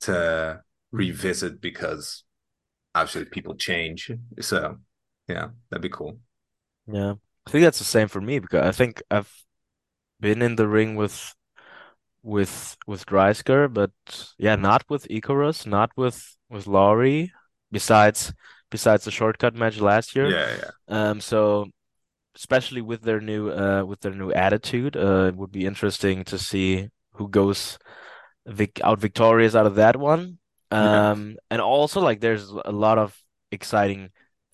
to 0.00 0.60
revisit 0.90 1.60
because 1.60 2.24
obviously 2.94 3.26
people 3.26 3.54
change. 3.54 4.10
So 4.40 4.78
yeah, 5.28 5.48
that'd 5.70 5.82
be 5.82 5.88
cool. 5.88 6.18
Yeah. 6.86 7.14
I 7.46 7.50
think 7.50 7.64
that's 7.64 7.78
the 7.78 7.84
same 7.84 8.08
for 8.08 8.20
me 8.20 8.38
because 8.38 8.66
I 8.66 8.72
think 8.72 9.02
I've 9.10 9.32
been 10.20 10.42
in 10.42 10.56
the 10.56 10.68
ring 10.68 10.96
with 10.96 11.34
with 12.22 12.76
with 12.86 13.06
Dreissker, 13.06 13.72
but 13.72 13.90
yeah, 14.38 14.56
not 14.56 14.84
with 14.88 15.06
Icarus, 15.10 15.66
not 15.66 15.90
with 15.96 16.36
with 16.50 16.66
Laurie. 16.66 17.32
Besides 17.70 18.32
besides 18.70 19.04
the 19.04 19.10
shortcut 19.10 19.54
match 19.54 19.78
last 19.80 20.14
year. 20.16 20.30
Yeah, 20.30 20.56
yeah. 20.56 20.70
Um, 20.88 21.20
so 21.20 21.68
especially 22.38 22.80
with 22.80 23.02
their 23.02 23.20
new 23.20 23.50
uh 23.50 23.84
with 23.84 24.00
their 24.00 24.14
new 24.14 24.32
attitude, 24.32 24.96
uh, 24.96 25.26
it 25.28 25.36
would 25.36 25.52
be 25.52 25.66
interesting 25.66 26.24
to 26.24 26.38
see 26.38 26.88
who 27.14 27.28
goes 27.28 27.78
vic 28.46 28.80
out 28.84 29.00
victorious 29.00 29.54
out 29.54 29.66
of 29.66 29.74
that 29.76 29.96
one. 29.96 30.38
Um, 30.70 31.30
yeah. 31.30 31.36
and 31.52 31.60
also 31.62 32.00
like 32.00 32.20
there's 32.20 32.50
a 32.50 32.72
lot 32.72 32.98
of 32.98 33.16
exciting 33.50 34.10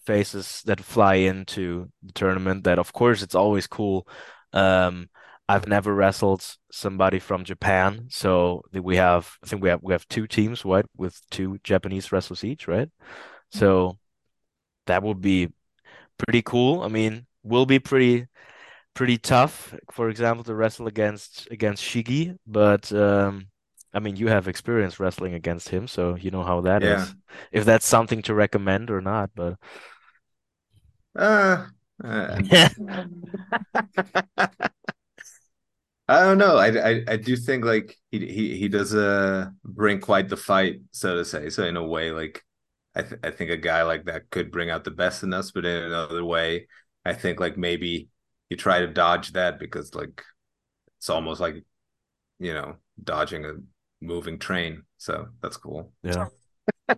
faces 0.07 0.63
that 0.67 0.81
fly 0.81 1.15
into 1.17 1.91
the 2.03 2.13
tournament 2.13 2.65
that 2.65 2.79
of 2.79 2.93
course 2.93 3.23
it's 3.23 3.35
always 3.35 3.67
cool 3.67 4.07
um 4.53 5.09
I've 5.49 5.67
never 5.69 5.95
wrestled 5.95 6.43
somebody 6.73 7.19
from 7.19 7.45
Japan, 7.45 8.07
so 8.11 8.63
we 8.73 8.97
have 8.97 9.37
I 9.43 9.47
think 9.47 9.63
we 9.63 9.69
have 9.69 9.81
we 9.83 9.93
have 9.93 10.09
two 10.09 10.27
teams, 10.27 10.65
right, 10.65 10.87
with 10.97 11.21
two 11.31 11.59
Japanese 11.63 12.13
wrestlers 12.13 12.45
each, 12.45 12.67
right? 12.67 12.89
So 13.51 13.99
that 14.87 15.03
would 15.03 15.21
be 15.21 15.53
pretty 16.19 16.43
cool. 16.43 16.83
I 16.83 16.89
mean, 16.89 17.27
will 17.45 17.67
be 17.67 17.79
pretty 17.79 18.27
pretty 18.95 19.19
tough, 19.19 19.75
for 19.91 20.09
example, 20.09 20.45
to 20.45 20.55
wrestle 20.55 20.87
against 20.87 21.49
against 21.51 21.83
Shigi, 21.83 22.37
but 22.47 22.91
um 22.93 23.47
I 23.93 24.01
mean, 24.01 24.17
you 24.17 24.27
have 24.27 24.49
experience 24.49 24.99
wrestling 24.99 25.35
against 25.35 25.69
him, 25.69 25.87
so 25.87 26.17
you 26.17 26.33
know 26.33 26.43
how 26.43 26.63
that 26.63 26.83
yeah. 26.83 27.03
is. 27.03 27.15
If 27.53 27.65
that's 27.65 27.87
something 27.87 28.23
to 28.23 28.35
recommend 28.35 28.91
or 28.91 29.01
not, 29.01 29.31
but 29.37 29.57
uh, 31.17 31.67
uh 32.03 32.41
I 36.07 36.21
don't 36.23 36.39
know. 36.39 36.57
I, 36.57 36.91
I 36.91 37.05
I 37.09 37.17
do 37.17 37.37
think 37.37 37.65
like 37.65 37.97
he 38.11 38.19
he 38.27 38.57
he 38.59 38.69
does 38.69 38.95
uh 38.95 39.49
bring 39.65 40.01
quite 40.01 40.29
the 40.29 40.37
fight, 40.37 40.81
so 40.91 41.15
to 41.17 41.25
say. 41.25 41.49
So 41.51 41.65
in 41.65 41.77
a 41.77 41.87
way, 41.87 42.11
like 42.11 42.45
I 42.95 43.03
th- 43.03 43.21
I 43.23 43.31
think 43.31 43.51
a 43.51 43.57
guy 43.57 43.83
like 43.85 44.05
that 44.05 44.29
could 44.31 44.51
bring 44.51 44.71
out 44.71 44.85
the 44.85 44.91
best 44.91 45.23
in 45.23 45.33
us, 45.33 45.51
but 45.51 45.65
in 45.65 45.83
another 45.83 46.25
way, 46.25 46.67
I 47.05 47.13
think 47.15 47.41
like 47.41 47.57
maybe 47.57 48.09
you 48.51 48.57
try 48.57 48.81
to 48.81 48.87
dodge 48.87 49.33
that 49.33 49.59
because 49.59 49.95
like 49.95 50.23
it's 50.99 51.11
almost 51.11 51.41
like 51.41 51.65
you 52.39 52.55
know 52.55 52.77
dodging 53.03 53.45
a 53.45 53.55
moving 54.01 54.39
train. 54.39 54.83
So 54.99 55.29
that's 55.41 55.57
cool. 55.57 55.93
Yeah. 56.03 56.29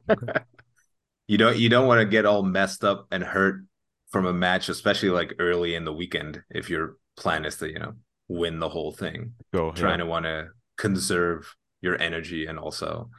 you 1.28 1.38
don't 1.38 1.56
you 1.56 1.68
don't 1.68 1.86
want 1.86 2.00
to 2.00 2.06
get 2.06 2.26
all 2.26 2.42
messed 2.42 2.84
up 2.84 3.06
and 3.10 3.22
hurt 3.22 3.64
from 4.10 4.26
a 4.26 4.32
match, 4.32 4.68
especially 4.68 5.10
like 5.10 5.34
early 5.38 5.74
in 5.74 5.84
the 5.84 5.92
weekend 5.92 6.42
if 6.50 6.70
your 6.70 6.96
plan 7.16 7.44
is 7.44 7.56
to 7.58 7.68
you 7.68 7.78
know 7.78 7.94
win 8.28 8.58
the 8.58 8.68
whole 8.68 8.92
thing. 8.92 9.32
Go 9.52 9.72
trying 9.72 9.98
to 9.98 10.06
want 10.06 10.24
to 10.24 10.48
conserve 10.76 11.54
your 11.80 12.00
energy 12.00 12.46
and 12.46 12.58
also 12.58 13.10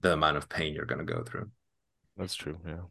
the 0.00 0.12
amount 0.12 0.36
of 0.36 0.48
pain 0.48 0.74
you're 0.74 0.84
going 0.84 1.04
to 1.04 1.12
go 1.12 1.22
through. 1.22 1.50
That's 2.16 2.34
true. 2.34 2.58
Yeah. 2.66 2.82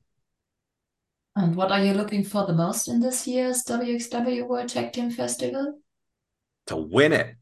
And 1.36 1.56
what 1.56 1.72
are 1.72 1.84
you 1.84 1.94
looking 1.94 2.24
for 2.24 2.46
the 2.46 2.54
most 2.54 2.88
in 2.88 3.00
this 3.00 3.28
year's 3.28 3.64
WXW 3.64 4.48
World 4.48 4.70
Tag 4.70 4.94
Team 4.94 5.10
Festival? 5.10 5.80
To 6.68 6.76
win 6.76 7.12
it. 7.12 7.36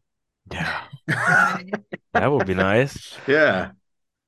Yeah. 0.51 0.83
that 1.07 2.31
would 2.31 2.47
be 2.47 2.53
nice. 2.53 3.15
Yeah. 3.27 3.71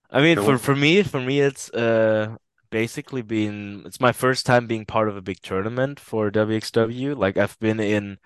I 0.09 0.21
mean, 0.21 0.37
for, 0.37 0.57
for 0.57 0.75
me, 0.75 1.01
for 1.03 1.19
me, 1.19 1.39
it's 1.39 1.69
uh 1.71 2.35
basically 2.69 3.21
been 3.21 3.83
it's 3.85 3.99
my 3.99 4.11
first 4.11 4.47
time 4.47 4.65
being 4.65 4.83
part 4.85 5.07
of 5.07 5.15
a 5.15 5.21
big 5.21 5.39
tournament 5.41 5.99
for 5.99 6.29
WXW. 6.29 7.15
Like 7.17 7.37
I've 7.37 7.57
been 7.59 7.79
in 7.79 8.17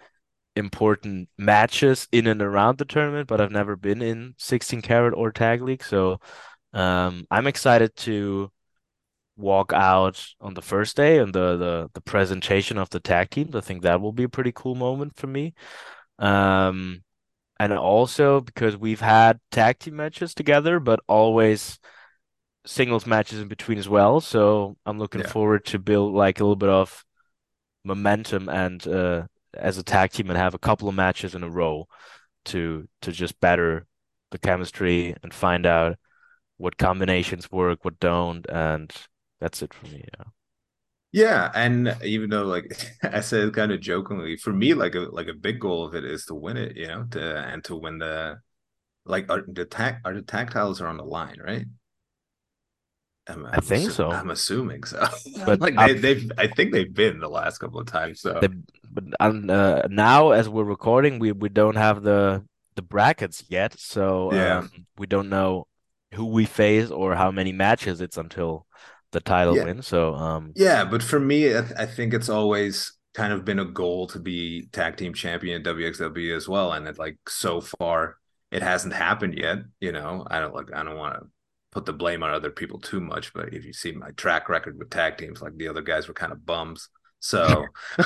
important 0.56 1.30
matches 1.38 2.08
in 2.12 2.28
and 2.28 2.42
around 2.42 2.78
the 2.78 2.86
tournament, 2.86 3.28
but 3.28 3.40
I've 3.40 3.52
never 3.52 3.76
been 3.76 4.02
in 4.02 4.34
16 4.38 4.82
carat 4.82 5.14
or 5.16 5.32
tag 5.32 5.62
league. 5.62 5.84
So 5.84 6.20
um, 6.74 7.26
I'm 7.30 7.48
excited 7.48 7.96
to 7.98 8.52
walk 9.38 9.72
out 9.72 10.26
on 10.42 10.56
the 10.56 10.62
first 10.62 10.98
day 10.98 11.20
and 11.20 11.34
the, 11.34 11.58
the 11.58 11.90
the 11.94 12.02
presentation 12.02 12.78
of 12.78 12.90
the 12.90 13.00
tag 13.00 13.30
teams. 13.30 13.56
I 13.56 13.62
think 13.62 13.84
that 13.84 14.02
will 14.02 14.12
be 14.12 14.24
a 14.24 14.30
pretty 14.30 14.52
cool 14.54 14.76
moment 14.76 15.16
for 15.16 15.28
me. 15.28 15.54
Um, 16.20 17.04
and 17.60 17.74
also 17.74 18.42
because 18.42 18.76
we've 18.76 19.02
had 19.02 19.40
tag 19.52 19.80
team 19.80 19.96
matches 19.96 20.34
together, 20.34 20.80
but 20.80 21.00
always 21.08 21.80
singles 22.66 23.06
matches 23.06 23.40
in 23.40 23.48
between 23.48 23.78
as 23.78 23.88
well. 23.90 24.20
So 24.22 24.78
I'm 24.86 25.00
looking 25.00 25.22
yeah. 25.22 25.28
forward 25.28 25.66
to 25.66 25.80
build 25.80 26.14
like 26.14 26.40
a 26.40 26.44
little 26.44 26.56
bit 26.56 26.70
of 26.70 27.04
momentum 27.84 28.50
and 28.50 28.86
uh, 28.88 29.28
as 29.54 29.78
a 29.78 29.84
tag 29.84 30.12
team 30.12 30.30
and 30.30 30.38
have 30.38 30.54
a 30.54 30.60
couple 30.60 30.90
of 30.90 30.96
matches 30.96 31.36
in 31.36 31.44
a 31.44 31.50
row 31.50 31.88
to 32.46 32.88
to 33.02 33.12
just 33.12 33.40
better 33.40 33.86
the 34.32 34.38
chemistry 34.38 35.16
and 35.24 35.34
find 35.34 35.66
out 35.66 35.98
what 36.58 36.78
combinations 36.78 37.52
work, 37.52 37.86
what 37.86 38.00
don't, 38.00 38.46
and 38.50 38.92
that's 39.40 39.62
it 39.62 39.74
for 39.74 39.86
me. 39.88 40.04
Yeah. 40.18 40.26
Yeah, 41.14 41.52
and 41.56 41.96
even 42.04 42.30
though 42.30 42.44
like 42.44 42.78
I 43.04 43.22
said 43.22 43.54
kind 43.54 43.72
of 43.72 43.80
jokingly, 43.80 44.38
for 44.38 44.54
me 44.54 44.74
like 44.74 44.96
a 44.96 45.00
like 45.00 45.28
a 45.28 45.34
big 45.34 45.60
goal 45.60 45.86
of 45.86 45.96
it 45.96 46.04
is 46.04 46.26
to 46.26 46.36
win 46.36 46.58
it, 46.58 46.76
you 46.76 46.88
know, 46.88 47.06
to 47.12 47.38
and 47.38 47.64
to 47.66 47.76
win 47.76 47.98
the 47.98 48.40
like 49.06 49.32
are 49.32 49.44
the 49.48 49.66
tac 49.66 50.02
are 50.06 50.14
the 50.14 50.22
tag 50.22 50.52
titles 50.52 50.82
are 50.82 50.88
on 50.88 50.98
the 50.98 51.06
line, 51.06 51.38
right? 51.44 51.66
I'm, 53.30 53.46
i 53.46 53.60
think 53.60 53.92
so. 53.92 54.10
I'm 54.10 54.30
assuming 54.30 54.84
so. 54.84 55.06
But 55.46 55.60
like 55.62 55.76
they, 55.76 55.94
they've, 55.94 56.32
I 56.38 56.48
think 56.48 56.72
they've 56.72 56.94
been 56.94 57.20
the 57.20 57.30
last 57.30 57.58
couple 57.58 57.80
of 57.80 57.88
times. 57.88 58.22
So, 58.22 58.40
they, 58.42 58.48
but 58.90 59.04
uh, 59.20 59.88
now 59.90 60.32
as 60.32 60.48
we're 60.48 60.64
recording, 60.64 61.20
we 61.20 61.32
we 61.32 61.50
don't 61.50 61.76
have 61.76 62.04
the 62.04 62.44
the 62.76 62.82
brackets 62.82 63.44
yet, 63.50 63.78
so 63.78 64.34
yeah, 64.34 64.60
um, 64.60 64.72
we 64.98 65.08
don't 65.08 65.30
know 65.30 65.68
who 66.14 66.26
we 66.26 66.46
face 66.46 66.90
or 66.90 67.16
how 67.16 67.32
many 67.32 67.52
matches 67.52 68.00
it's 68.00 68.18
until 68.18 68.66
the 69.12 69.20
title 69.20 69.56
yeah. 69.56 69.64
win. 69.64 69.82
So 69.82 70.14
um, 70.16 70.54
yeah, 70.56 70.84
but 70.84 71.02
for 71.04 71.20
me, 71.20 71.58
I, 71.58 71.62
th- 71.62 71.74
I 71.78 71.86
think 71.86 72.14
it's 72.14 72.30
always 72.30 72.94
kind 73.14 73.34
of 73.34 73.46
been 73.46 73.60
a 73.60 73.66
goal 73.66 74.08
to 74.08 74.20
be 74.20 74.68
tag 74.72 74.98
team 74.98 75.14
champion 75.14 75.62
at 75.62 75.76
WXW 75.76 76.36
as 76.36 76.48
well, 76.48 76.74
and 76.74 76.88
it 76.88 77.00
like 77.00 77.18
so 77.28 77.62
far 77.62 78.18
it 78.52 78.62
hasn't 78.62 78.94
happened 78.94 79.38
yet. 79.38 79.60
You 79.80 79.92
know, 79.92 80.26
I 80.30 80.40
don't 80.40 80.54
like 80.54 80.74
I 80.74 80.84
don't 80.84 80.98
want 80.98 81.16
to 81.16 81.28
put 81.72 81.86
the 81.86 81.94
blame 81.94 82.24
on 82.24 82.32
other 82.32 82.52
people 82.52 82.80
too 82.80 83.00
much, 83.00 83.34
but 83.34 83.54
if 83.54 83.66
you 83.66 83.74
see 83.74 83.92
my 83.92 84.12
track 84.12 84.50
record 84.50 84.78
with 84.78 84.90
tag 84.90 85.18
teams, 85.18 85.42
like 85.42 85.58
the 85.58 85.68
other 85.68 85.82
guys 85.82 86.08
were 86.08 86.14
kind 86.14 86.32
of 86.32 86.46
bums. 86.46 86.90
So 87.20 87.66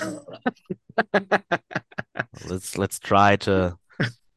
let's 2.45 2.77
let's 2.77 2.99
try 2.99 3.35
to 3.37 3.77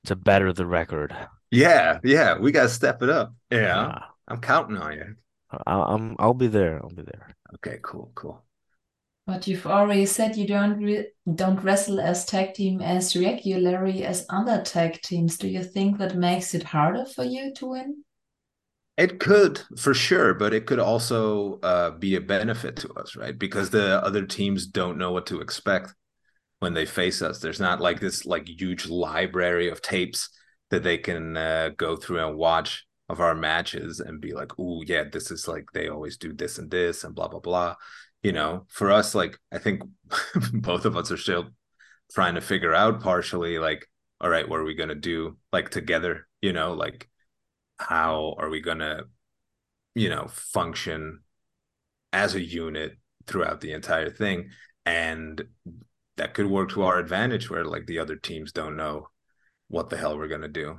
to 0.06 0.16
better 0.16 0.52
the 0.52 0.66
record. 0.66 1.14
Yeah, 1.50 2.00
yeah, 2.02 2.38
we 2.38 2.52
gotta 2.52 2.68
step 2.68 3.02
it 3.02 3.08
up. 3.08 3.34
Yeah, 3.50 3.60
yeah. 3.60 3.98
I'm 4.26 4.40
counting 4.40 4.76
on 4.76 4.92
you. 4.92 5.14
I, 5.66 5.94
am 5.94 6.16
I'll 6.18 6.34
be 6.34 6.46
there. 6.46 6.80
I'll 6.82 6.90
be 6.90 7.02
there. 7.02 7.28
Okay, 7.54 7.78
cool, 7.82 8.10
cool. 8.14 8.44
But 9.26 9.46
you've 9.46 9.66
already 9.66 10.04
said 10.04 10.36
you 10.36 10.46
don't 10.46 10.78
re- 10.78 11.08
don't 11.34 11.62
wrestle 11.62 11.98
as 11.98 12.26
tag 12.26 12.52
team 12.54 12.82
as 12.82 13.16
regularly 13.16 14.04
as 14.04 14.26
other 14.28 14.62
tag 14.62 15.00
teams. 15.00 15.38
Do 15.38 15.48
you 15.48 15.64
think 15.64 15.98
that 15.98 16.14
makes 16.14 16.54
it 16.54 16.62
harder 16.62 17.06
for 17.06 17.24
you 17.24 17.54
to 17.54 17.66
win? 17.66 18.04
It 18.96 19.18
could 19.18 19.60
for 19.78 19.94
sure, 19.94 20.34
but 20.34 20.52
it 20.52 20.66
could 20.66 20.78
also 20.78 21.58
uh, 21.62 21.90
be 21.92 22.14
a 22.16 22.20
benefit 22.20 22.76
to 22.76 22.92
us, 22.94 23.16
right? 23.16 23.36
Because 23.36 23.70
the 23.70 24.04
other 24.04 24.24
teams 24.24 24.66
don't 24.66 24.98
know 24.98 25.10
what 25.10 25.26
to 25.26 25.40
expect 25.40 25.94
when 26.60 26.74
they 26.74 26.86
face 26.86 27.20
us. 27.20 27.40
There's 27.40 27.60
not 27.60 27.80
like 27.80 28.00
this 28.00 28.24
like 28.24 28.48
huge 28.48 28.86
library 28.86 29.68
of 29.68 29.82
tapes 29.82 30.28
that 30.70 30.82
they 30.82 30.98
can 30.98 31.36
uh, 31.36 31.70
go 31.76 31.96
through 31.96 32.26
and 32.26 32.36
watch 32.36 32.84
of 33.08 33.20
our 33.20 33.34
matches 33.34 34.00
and 34.00 34.20
be 34.20 34.32
like, 34.32 34.52
"Oh 34.58 34.82
yeah, 34.86 35.04
this 35.04 35.30
is 35.30 35.48
like 35.48 35.66
they 35.72 35.88
always 35.88 36.16
do 36.16 36.32
this 36.32 36.58
and 36.58 36.70
this 36.70 37.04
and 37.04 37.14
blah 37.14 37.28
blah 37.28 37.40
blah." 37.40 37.76
You 38.22 38.32
know, 38.32 38.66
for 38.68 38.90
us, 38.90 39.14
like 39.14 39.38
I 39.52 39.58
think 39.58 39.82
both 40.52 40.84
of 40.86 40.96
us 40.96 41.10
are 41.12 41.16
still 41.18 41.50
trying 42.12 42.34
to 42.36 42.40
figure 42.40 42.74
out 42.74 43.00
partially, 43.02 43.58
like, 43.58 43.88
all 44.20 44.30
right, 44.30 44.48
what 44.48 44.60
are 44.60 44.64
we 44.64 44.74
gonna 44.74 44.94
do 44.94 45.36
like 45.52 45.70
together? 45.70 46.28
You 46.42 46.52
know, 46.52 46.74
like 46.74 47.08
how 47.78 48.34
are 48.38 48.48
we 48.48 48.60
going 48.60 48.78
to 48.78 49.04
you 49.94 50.08
know 50.08 50.26
function 50.28 51.20
as 52.12 52.34
a 52.34 52.42
unit 52.42 52.92
throughout 53.26 53.60
the 53.60 53.72
entire 53.72 54.10
thing 54.10 54.50
and 54.86 55.42
that 56.16 56.34
could 56.34 56.46
work 56.46 56.70
to 56.70 56.82
our 56.82 56.98
advantage 56.98 57.50
where 57.50 57.64
like 57.64 57.86
the 57.86 57.98
other 57.98 58.16
teams 58.16 58.52
don't 58.52 58.76
know 58.76 59.08
what 59.68 59.90
the 59.90 59.96
hell 59.96 60.16
we're 60.16 60.28
going 60.28 60.40
to 60.40 60.48
do 60.48 60.78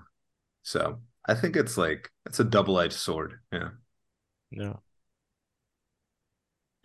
so 0.64 1.00
i 1.28 1.34
think 1.34 1.56
it's 1.56 1.78
like 1.78 2.10
it's 2.26 2.40
a 2.40 2.44
double-edged 2.44 2.94
sword 2.94 3.40
yeah 3.52 3.70
yeah 4.52 4.74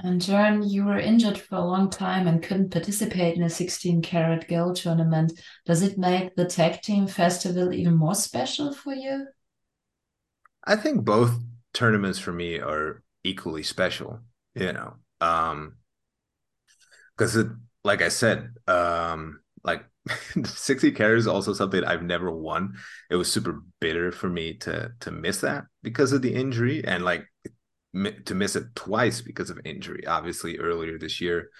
and 0.03 0.21
Jörn, 0.21 0.69
you 0.69 0.85
were 0.87 0.99
injured 0.99 1.39
for 1.39 1.57
a 1.57 1.65
long 1.65 1.91
time 1.91 2.27
and 2.27 2.43
couldn't 2.43 2.71
participate 2.71 3.37
in 3.37 3.43
a 3.43 3.51
16 3.51 4.01
Carat 4.01 4.49
Gold 4.49 4.77
tournament. 4.77 5.33
Does 5.67 5.83
it 5.83 5.99
make 5.99 6.35
the 6.35 6.47
tag 6.47 6.81
team 6.81 7.07
festival 7.07 7.73
even 7.73 7.97
more 7.97 8.15
special 8.15 8.73
for 8.73 8.95
you? 8.95 9.27
I 10.65 10.77
think 10.77 11.05
both 11.05 11.39
tournaments 11.75 12.19
for 12.19 12.33
me 12.33 12.59
are 12.59 13.03
equally 13.25 13.63
special, 13.63 14.21
you 14.55 14.73
know. 14.73 14.95
Um 15.21 15.77
because 17.17 17.37
it 17.37 17.49
like 17.85 18.01
I 18.01 18.09
said, 18.09 18.55
um 18.67 19.41
like 19.63 19.85
16 20.45 20.95
Carat 20.95 21.19
is 21.19 21.27
also 21.27 21.53
something 21.53 21.85
I've 21.85 22.03
never 22.03 22.31
won. 22.31 22.75
It 23.11 23.17
was 23.17 23.31
super 23.33 23.63
bitter 23.81 24.13
for 24.13 24.29
me 24.29 24.55
to 24.59 24.93
to 25.01 25.11
miss 25.11 25.41
that 25.41 25.65
because 25.83 26.13
of 26.13 26.23
the 26.23 26.35
injury 26.35 26.85
and 26.85 27.05
like 27.05 27.27
to 28.25 28.35
miss 28.35 28.57
it 28.57 28.75
twice 28.75 29.21
because 29.21 29.51
of 29.51 29.61
injury. 29.65 30.07
Obviously, 30.07 30.59
earlier 30.59 30.99
this 30.99 31.21
year, 31.21 31.51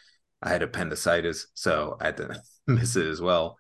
I 0.43 0.51
had 0.51 0.63
appendicitis, 0.63 1.49
so 1.55 1.97
I 2.01 2.07
had 2.07 2.17
to 2.19 2.43
miss 2.67 2.97
it 2.97 3.07
as 3.07 3.21
well. 3.21 3.59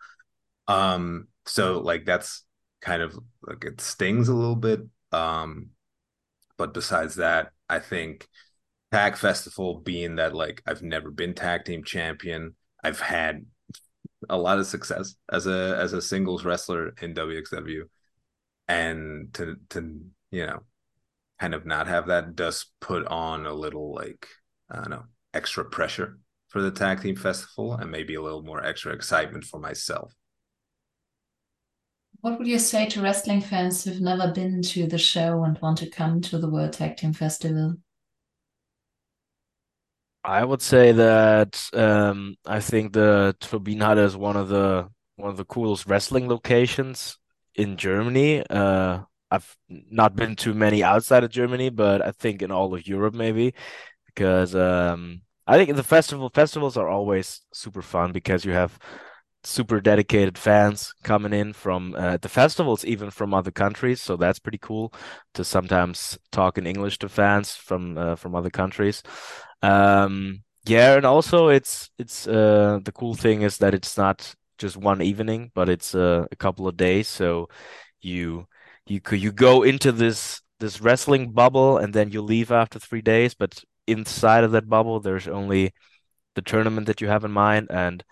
Um, 0.68 1.28
so 1.46 1.80
like 1.80 2.04
that's 2.06 2.44
kind 2.80 3.02
of 3.02 3.18
like 3.42 3.64
it 3.64 3.80
stings 3.80 4.28
a 4.28 4.34
little 4.34 4.56
bit 4.56 4.80
um, 5.12 5.70
but 6.56 6.74
besides 6.74 7.16
that, 7.16 7.50
I 7.68 7.78
think 7.78 8.28
Tag 8.92 9.16
Festival 9.16 9.80
being 9.80 10.16
that 10.16 10.34
like 10.34 10.62
I've 10.66 10.82
never 10.82 11.10
been 11.10 11.34
tag 11.34 11.64
team 11.64 11.84
champion, 11.84 12.56
I've 12.82 13.00
had 13.00 13.46
a 14.28 14.36
lot 14.36 14.58
of 14.58 14.66
success 14.66 15.14
as 15.30 15.46
a 15.46 15.76
as 15.80 15.92
a 15.92 16.02
singles 16.02 16.44
wrestler 16.44 16.94
in 17.00 17.14
WXW, 17.14 17.82
and 18.68 19.32
to 19.34 19.56
to 19.70 20.00
you 20.30 20.46
know 20.46 20.60
kind 21.38 21.54
of 21.54 21.64
not 21.66 21.86
have 21.86 22.08
that 22.08 22.36
does 22.36 22.66
put 22.80 23.06
on 23.06 23.46
a 23.46 23.52
little 23.52 23.94
like 23.94 24.26
I 24.70 24.76
don't 24.76 24.90
know 24.90 25.04
extra 25.32 25.64
pressure 25.64 26.18
for 26.48 26.60
the 26.60 26.70
tag 26.70 27.00
team 27.00 27.16
festival 27.16 27.74
and 27.74 27.90
maybe 27.90 28.16
a 28.16 28.22
little 28.22 28.42
more 28.42 28.64
extra 28.64 28.92
excitement 28.92 29.44
for 29.44 29.60
myself. 29.60 30.12
What 32.20 32.38
would 32.38 32.48
you 32.48 32.58
say 32.58 32.86
to 32.90 33.00
wrestling 33.00 33.40
fans 33.40 33.84
who've 33.84 34.00
never 34.00 34.30
been 34.32 34.60
to 34.62 34.86
the 34.86 34.98
show 34.98 35.44
and 35.44 35.58
want 35.60 35.78
to 35.78 35.88
come 35.88 36.20
to 36.22 36.38
the 36.38 36.50
World 36.50 36.74
Tag 36.74 36.98
Team 36.98 37.14
Festival? 37.14 37.76
I 40.24 40.44
would 40.44 40.60
say 40.62 40.92
that 40.92 41.70
um, 41.72 42.36
I 42.46 42.60
think 42.60 42.92
the 42.92 43.34
Turbinenhalle 43.40 44.04
is 44.04 44.16
one 44.16 44.36
of 44.36 44.48
the 44.48 44.88
one 45.16 45.30
of 45.30 45.36
the 45.36 45.44
coolest 45.44 45.86
wrestling 45.86 46.28
locations 46.28 47.18
in 47.54 47.76
Germany. 47.76 48.44
Uh, 48.48 49.00
I've 49.30 49.56
not 49.68 50.16
been 50.16 50.36
to 50.36 50.54
many 50.54 50.82
outside 50.82 51.24
of 51.24 51.30
Germany, 51.30 51.70
but 51.70 52.02
I 52.02 52.12
think 52.12 52.42
in 52.42 52.50
all 52.50 52.74
of 52.74 52.86
Europe 52.86 53.14
maybe 53.14 53.54
because 54.06 54.54
um, 54.54 55.22
I 55.46 55.56
think 55.58 55.76
the 55.76 55.82
festival 55.84 56.30
festivals 56.30 56.76
are 56.76 56.88
always 56.88 57.42
super 57.52 57.82
fun 57.82 58.12
because 58.12 58.44
you 58.44 58.52
have 58.52 58.78
super 59.44 59.80
dedicated 59.80 60.36
fans 60.36 60.92
coming 61.02 61.32
in 61.32 61.52
from 61.52 61.94
uh, 61.96 62.16
the 62.18 62.28
festivals, 62.28 62.84
even 62.84 63.10
from 63.10 63.34
other 63.34 63.50
countries. 63.50 64.02
So 64.02 64.16
that's 64.16 64.38
pretty 64.38 64.58
cool 64.58 64.92
to 65.34 65.44
sometimes 65.44 66.18
talk 66.30 66.58
in 66.58 66.66
English 66.66 66.98
to 66.98 67.08
fans 67.08 67.54
from 67.54 67.96
uh, 67.98 68.16
from 68.16 68.34
other 68.34 68.50
countries. 68.50 69.02
Um, 69.62 70.42
yeah, 70.66 70.96
and 70.96 71.06
also 71.06 71.48
it's 71.48 71.90
it's 71.98 72.26
uh, 72.26 72.80
the 72.84 72.92
cool 72.92 73.14
thing 73.14 73.42
is 73.42 73.58
that 73.58 73.74
it's 73.74 73.96
not 73.96 74.34
just 74.58 74.76
one 74.76 75.02
evening, 75.02 75.50
but 75.54 75.68
it's 75.68 75.94
uh, 75.94 76.26
a 76.30 76.36
couple 76.36 76.68
of 76.68 76.76
days. 76.76 77.08
So 77.08 77.48
you 78.00 78.46
you 78.86 79.00
could 79.00 79.22
you 79.22 79.32
go 79.32 79.62
into 79.62 79.92
this 79.92 80.42
this 80.58 80.80
wrestling 80.80 81.32
bubble 81.32 81.78
and 81.78 81.94
then 81.94 82.10
you 82.10 82.22
leave 82.22 82.52
after 82.52 82.78
three 82.78 83.00
days, 83.02 83.34
but 83.34 83.62
inside 83.86 84.44
of 84.44 84.52
that 84.52 84.68
bubble, 84.68 85.00
there's 85.00 85.28
only 85.28 85.72
the 86.34 86.42
tournament 86.42 86.86
that 86.86 87.00
you 87.00 87.08
have 87.08 87.24
in 87.24 87.32
mind 87.32 87.68
and 87.70 88.04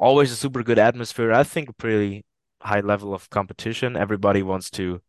always 0.00 0.32
a 0.32 0.36
super 0.36 0.62
good 0.62 0.78
atmosphere. 0.78 1.32
I 1.32 1.44
think 1.44 1.68
a 1.68 1.74
pretty 1.74 2.24
high 2.62 2.80
level 2.80 3.14
of 3.14 3.30
competition. 3.30 3.96
Everybody 3.96 4.42
wants 4.42 4.70
to 4.70 5.02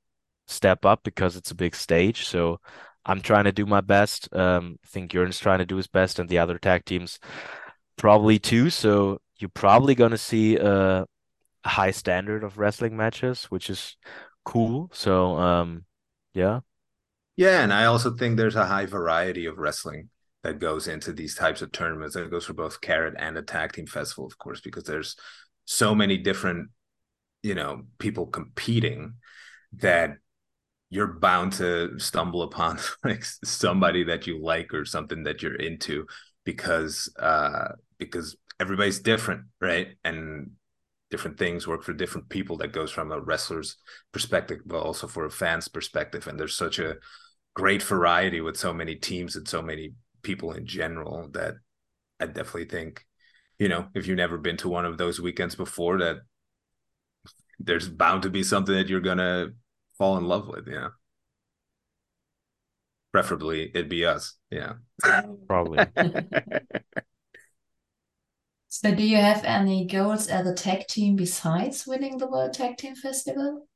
step 0.48 0.86
up 0.86 1.02
because 1.04 1.36
it's 1.36 1.52
a 1.52 1.56
big 1.56 1.76
stage. 1.76 2.28
So 2.28 2.60
I'm 3.06 3.22
trying 3.22 3.46
to 3.46 3.52
do 3.52 3.66
my 3.66 3.82
best. 3.82 4.30
Um, 4.36 4.78
I 4.84 4.88
think 4.88 5.12
Jörn's 5.12 5.40
trying 5.40 5.60
to 5.60 5.66
do 5.66 5.78
his 5.78 5.88
best, 5.88 6.20
and 6.20 6.30
the 6.30 6.38
other 6.38 6.60
tag 6.60 6.86
teams 6.86 7.20
probably 7.98 8.38
too. 8.38 8.70
So 8.70 9.20
you're 9.38 9.50
probably 9.50 9.96
gonna 9.96 10.18
see 10.18 10.58
a 10.58 11.06
high 11.66 11.92
standard 11.92 12.44
of 12.44 12.58
wrestling 12.58 12.98
matches, 12.98 13.46
which 13.46 13.70
is 13.70 13.98
cool. 14.44 14.90
So 14.94 15.38
um, 15.38 15.86
yeah. 16.34 16.60
Yeah, 17.38 17.64
and 17.64 17.74
I 17.74 17.86
also 17.86 18.12
think 18.16 18.38
there's 18.38 18.58
a 18.58 18.66
high 18.66 18.86
variety 18.86 19.46
of 19.46 19.58
wrestling 19.58 20.10
that 20.44 20.60
goes 20.60 20.88
into 20.88 21.14
these 21.14 21.36
types 21.36 21.62
of 21.62 21.72
tournaments. 21.72 22.16
That 22.16 22.32
goes 22.32 22.46
for 22.46 22.54
both 22.54 22.82
Carat 22.82 23.16
and 23.18 23.46
Tag 23.48 23.74
Team 23.74 23.86
Festival, 23.86 24.26
of 24.26 24.38
course, 24.38 24.62
because 24.62 24.84
there's 24.84 25.16
so 25.66 25.94
many 25.94 26.18
different, 26.18 26.70
you 27.44 27.56
know, 27.56 27.84
people 28.00 28.28
competing 28.28 29.14
that 29.74 30.18
you're 30.90 31.08
bound 31.08 31.54
to 31.54 31.98
stumble 32.00 32.42
upon 32.42 32.78
like 33.04 33.24
somebody 33.24 34.04
that 34.06 34.28
you 34.28 34.42
like 34.42 34.74
or 34.74 34.86
something 34.86 35.24
that 35.24 35.42
you're 35.42 35.56
into 35.56 36.06
because 36.44 37.14
uh 37.20 37.70
because 37.98 38.36
everybody's 38.60 39.00
different, 39.00 39.44
right? 39.62 39.90
And 40.04 40.52
different 41.12 41.38
things 41.38 41.68
work 41.68 41.84
for 41.84 41.94
different 41.94 42.30
people 42.30 42.58
that 42.58 42.72
goes 42.72 42.90
from 42.90 43.12
a 43.12 43.20
wrestler's 43.20 43.76
perspective 44.14 44.60
but 44.66 44.80
also 44.80 45.08
for 45.08 45.26
a 45.26 45.30
fan's 45.30 45.68
perspective 45.68 46.26
and 46.26 46.40
there's 46.40 46.56
such 46.56 46.80
a 46.80 46.96
great 47.54 47.84
variety 47.84 48.40
with 48.40 48.56
so 48.56 48.74
many 48.74 48.96
teams 48.96 49.36
and 49.36 49.46
so 49.46 49.62
many 49.62 49.92
people 50.24 50.54
in 50.54 50.66
general 50.66 51.30
that 51.34 51.56
i 52.20 52.26
definitely 52.26 52.66
think 52.66 53.06
you 53.60 53.68
know 53.68 53.88
if 53.96 54.08
you've 54.08 54.18
never 54.18 54.38
been 54.38 54.58
to 54.58 54.70
one 54.70 54.86
of 54.86 54.98
those 54.98 55.20
weekends 55.20 55.56
before 55.56 56.00
that 56.00 56.18
there's 57.60 57.88
bound 57.88 58.24
to 58.24 58.30
be 58.30 58.44
something 58.44 58.76
that 58.76 58.88
you're 58.88 59.02
gonna 59.02 59.50
fall 59.98 60.18
in 60.18 60.26
love 60.26 60.48
with 60.48 60.68
you 60.68 60.74
know 60.74 60.90
preferably 63.12 63.70
it'd 63.74 63.90
be 63.90 64.06
us 64.06 64.38
yeah. 64.52 64.74
Probably. 65.48 65.86
So, 68.74 68.96
do 68.96 69.04
you 69.04 69.18
have 69.18 69.44
any 69.44 69.86
goals 69.86 70.30
as 70.30 70.48
a 70.48 70.54
tag 70.54 70.88
team 70.88 71.18
besides 71.18 71.86
winning 71.86 72.18
the 72.18 72.26
World 72.26 72.54
Tag 72.54 72.78
Team 72.78 72.96
Festival? 72.96 73.68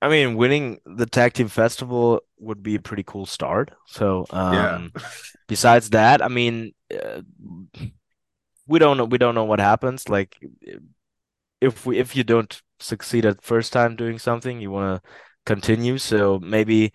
I 0.00 0.08
mean, 0.08 0.36
winning 0.36 0.78
the 0.86 1.06
tag 1.06 1.32
team 1.32 1.48
festival 1.48 2.20
would 2.38 2.62
be 2.62 2.74
a 2.74 2.80
pretty 2.80 3.02
cool 3.02 3.26
start. 3.26 3.72
So, 3.86 4.26
um, 4.30 4.92
yeah. 4.94 5.02
besides 5.48 5.90
that, 5.90 6.22
I 6.22 6.28
mean, 6.28 6.72
uh, 6.92 7.22
we 8.66 8.78
don't 8.78 8.96
know. 8.96 9.04
We 9.04 9.18
don't 9.18 9.34
know 9.34 9.44
what 9.44 9.60
happens. 9.60 10.08
Like, 10.08 10.36
if 11.60 11.86
we 11.86 11.98
if 11.98 12.16
you 12.16 12.24
don't 12.24 12.60
succeed 12.80 13.24
at 13.24 13.42
first 13.42 13.72
time 13.72 13.96
doing 13.96 14.18
something, 14.18 14.60
you 14.60 14.70
want 14.70 15.02
to 15.02 15.10
continue. 15.44 15.98
So 15.98 16.38
maybe 16.40 16.92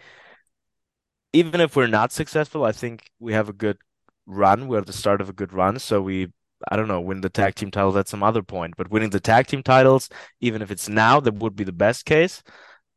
even 1.34 1.62
if 1.62 1.76
we're 1.76 1.88
not 1.88 2.12
successful, 2.12 2.64
I 2.64 2.72
think 2.72 3.10
we 3.20 3.34
have 3.34 3.50
a 3.50 3.54
good 3.54 3.78
run. 4.26 4.68
We're 4.68 4.80
at 4.80 4.86
the 4.86 4.94
start 4.94 5.22
of 5.22 5.30
a 5.30 5.34
good 5.34 5.54
run. 5.54 5.80
So 5.80 6.02
we, 6.02 6.28
I 6.70 6.76
don't 6.76 6.88
know, 6.88 7.02
win 7.02 7.22
the 7.22 7.30
tag 7.30 7.56
team 7.56 7.72
titles 7.72 7.96
at 7.96 8.08
some 8.08 8.24
other 8.24 8.44
point. 8.44 8.76
But 8.78 8.92
winning 8.92 9.10
the 9.10 9.20
tag 9.20 9.48
team 9.48 9.64
titles, 9.64 10.10
even 10.42 10.62
if 10.62 10.72
it's 10.72 10.90
now, 10.90 11.20
that 11.20 11.36
would 11.36 11.56
be 11.56 11.64
the 11.64 11.72
best 11.72 12.06
case. 12.06 12.44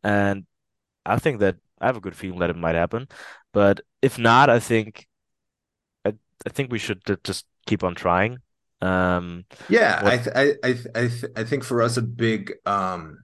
And 0.03 0.47
I 1.07 1.19
think 1.19 1.41
that 1.41 1.57
I 1.81 1.87
have 1.87 1.97
a 1.97 2.01
good 2.01 2.17
feeling 2.17 2.41
that 2.41 2.51
it 2.51 2.57
might 2.57 2.75
happen. 2.75 3.09
But 3.53 3.81
if 4.03 4.19
not, 4.19 4.51
I 4.51 4.61
think 4.61 5.07
I, 6.05 6.15
I 6.47 6.51
think 6.51 6.71
we 6.71 6.79
should 6.79 7.03
just 7.25 7.47
keep 7.67 7.85
on 7.85 7.95
trying. 7.95 8.39
Um, 8.81 9.45
yeah, 9.69 10.03
what... 10.03 10.13
I, 10.13 10.17
th- 10.19 10.37
I, 10.37 10.69
I, 10.69 10.71
I, 10.95 11.09
th- 11.09 11.33
I 11.37 11.45
think 11.45 11.65
for 11.65 11.83
us 11.83 11.97
a 11.97 12.03
big 12.03 12.55
um 12.67 13.19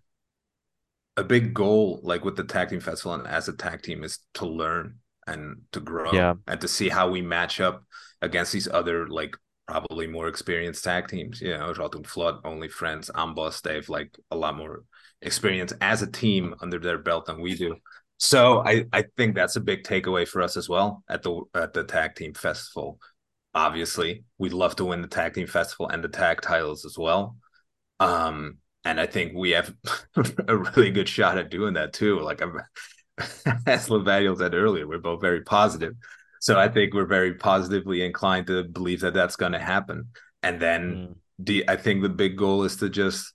a 1.16 1.24
big 1.24 1.52
goal 1.52 2.00
like 2.02 2.24
with 2.24 2.36
the 2.36 2.44
tag 2.44 2.70
team 2.70 2.80
festival 2.80 3.14
and 3.14 3.26
as 3.26 3.48
a 3.48 3.52
tag 3.52 3.82
team 3.82 4.04
is 4.04 4.20
to 4.34 4.46
learn 4.46 4.98
and 5.26 5.62
to 5.72 5.80
grow 5.80 6.12
yeah. 6.12 6.34
and 6.46 6.60
to 6.60 6.68
see 6.68 6.88
how 6.88 7.10
we 7.10 7.20
match 7.20 7.60
up 7.60 7.84
against 8.22 8.52
these 8.52 8.68
other 8.68 9.06
like 9.08 9.36
probably 9.70 10.06
more 10.06 10.28
experienced 10.28 10.82
tag 10.82 11.08
teams. 11.08 11.40
You 11.40 11.56
know, 11.56 11.72
Rot 11.72 11.94
und 11.94 12.06
Flott, 12.06 12.40
Only 12.44 12.68
Friends, 12.68 13.10
Amboss, 13.14 13.62
they've 13.62 13.88
like 13.88 14.18
a 14.30 14.36
lot 14.36 14.56
more 14.56 14.84
experience 15.22 15.72
as 15.80 16.02
a 16.02 16.10
team 16.10 16.54
under 16.60 16.78
their 16.78 16.98
belt 16.98 17.26
than 17.26 17.40
we 17.40 17.54
do. 17.54 17.76
So 18.22 18.62
I, 18.64 18.84
I 18.92 19.04
think 19.16 19.34
that's 19.34 19.56
a 19.56 19.60
big 19.60 19.82
takeaway 19.82 20.28
for 20.28 20.42
us 20.42 20.58
as 20.58 20.68
well 20.68 21.02
at 21.08 21.22
the 21.22 21.40
at 21.54 21.72
the 21.72 21.84
tag 21.84 22.14
team 22.14 22.34
festival. 22.34 23.00
Obviously, 23.54 24.24
we'd 24.36 24.52
love 24.52 24.76
to 24.76 24.84
win 24.84 25.00
the 25.00 25.08
tag 25.08 25.34
team 25.34 25.46
festival 25.46 25.88
and 25.88 26.04
the 26.04 26.08
tag 26.08 26.42
titles 26.42 26.84
as 26.84 26.98
well. 26.98 27.36
Um, 27.98 28.58
and 28.84 29.00
I 29.00 29.06
think 29.06 29.32
we 29.34 29.50
have 29.50 29.74
a 30.48 30.56
really 30.56 30.90
good 30.90 31.08
shot 31.08 31.38
at 31.38 31.50
doing 31.50 31.74
that 31.74 31.94
too. 31.94 32.20
Like 32.20 32.42
I'm 32.42 32.60
as 33.66 33.88
Levaniel 33.88 34.36
said 34.36 34.54
earlier, 34.54 34.86
we're 34.86 34.98
both 34.98 35.22
very 35.22 35.40
positive. 35.42 35.94
So 36.40 36.58
I 36.58 36.68
think 36.68 36.92
we're 36.92 37.06
very 37.06 37.34
positively 37.34 38.02
inclined 38.02 38.46
to 38.48 38.64
believe 38.64 39.00
that 39.00 39.14
that's 39.14 39.36
going 39.36 39.52
to 39.52 39.58
happen. 39.58 40.08
And 40.42 40.60
then 40.60 40.82
mm. 40.92 41.14
the, 41.38 41.64
I 41.68 41.76
think 41.76 42.02
the 42.02 42.08
big 42.08 42.36
goal 42.36 42.64
is 42.64 42.76
to 42.76 42.88
just 42.88 43.32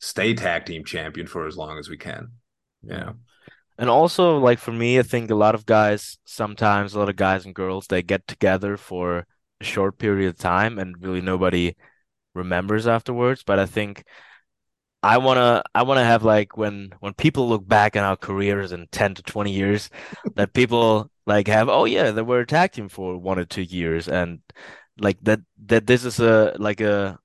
stay 0.00 0.34
tag 0.34 0.66
team 0.66 0.84
champion 0.84 1.26
for 1.26 1.46
as 1.46 1.56
long 1.56 1.78
as 1.78 1.88
we 1.88 1.96
can. 1.96 2.32
Yeah. 2.82 3.12
And 3.82 3.90
also, 3.90 4.38
like 4.38 4.60
for 4.60 4.70
me, 4.70 5.00
I 5.00 5.02
think 5.02 5.28
a 5.28 5.34
lot 5.34 5.56
of 5.56 5.66
guys, 5.66 6.16
sometimes 6.24 6.94
a 6.94 7.00
lot 7.00 7.08
of 7.08 7.16
guys 7.16 7.44
and 7.44 7.52
girls, 7.52 7.88
they 7.88 8.00
get 8.00 8.28
together 8.28 8.76
for 8.76 9.26
a 9.60 9.64
short 9.64 9.98
period 9.98 10.28
of 10.28 10.38
time 10.38 10.78
and 10.78 11.02
really 11.02 11.20
nobody 11.20 11.74
remembers 12.32 12.86
afterwards. 12.86 13.42
But 13.42 13.58
I 13.58 13.66
think 13.66 14.04
I 15.02 15.18
wanna 15.18 15.64
I 15.74 15.82
wanna 15.82 16.04
have 16.04 16.22
like 16.22 16.56
when 16.56 16.90
when 17.00 17.14
people 17.14 17.48
look 17.48 17.66
back 17.66 17.96
on 17.96 18.04
our 18.04 18.16
careers 18.16 18.70
in 18.70 18.86
ten 18.92 19.14
to 19.16 19.22
twenty 19.24 19.50
years, 19.52 19.90
that 20.36 20.52
people 20.54 21.10
like 21.26 21.48
have 21.48 21.68
oh 21.68 21.84
yeah 21.84 22.12
they 22.12 22.22
were 22.22 22.40
a 22.40 22.46
tag 22.46 22.70
team 22.70 22.88
for 22.88 23.18
one 23.18 23.38
or 23.40 23.44
two 23.44 23.62
years 23.62 24.06
and 24.08 24.40
like 25.00 25.18
that 25.22 25.40
that 25.66 25.88
this 25.88 26.04
is 26.04 26.20
a 26.20 26.54
like 26.60 26.80
a 26.80 27.18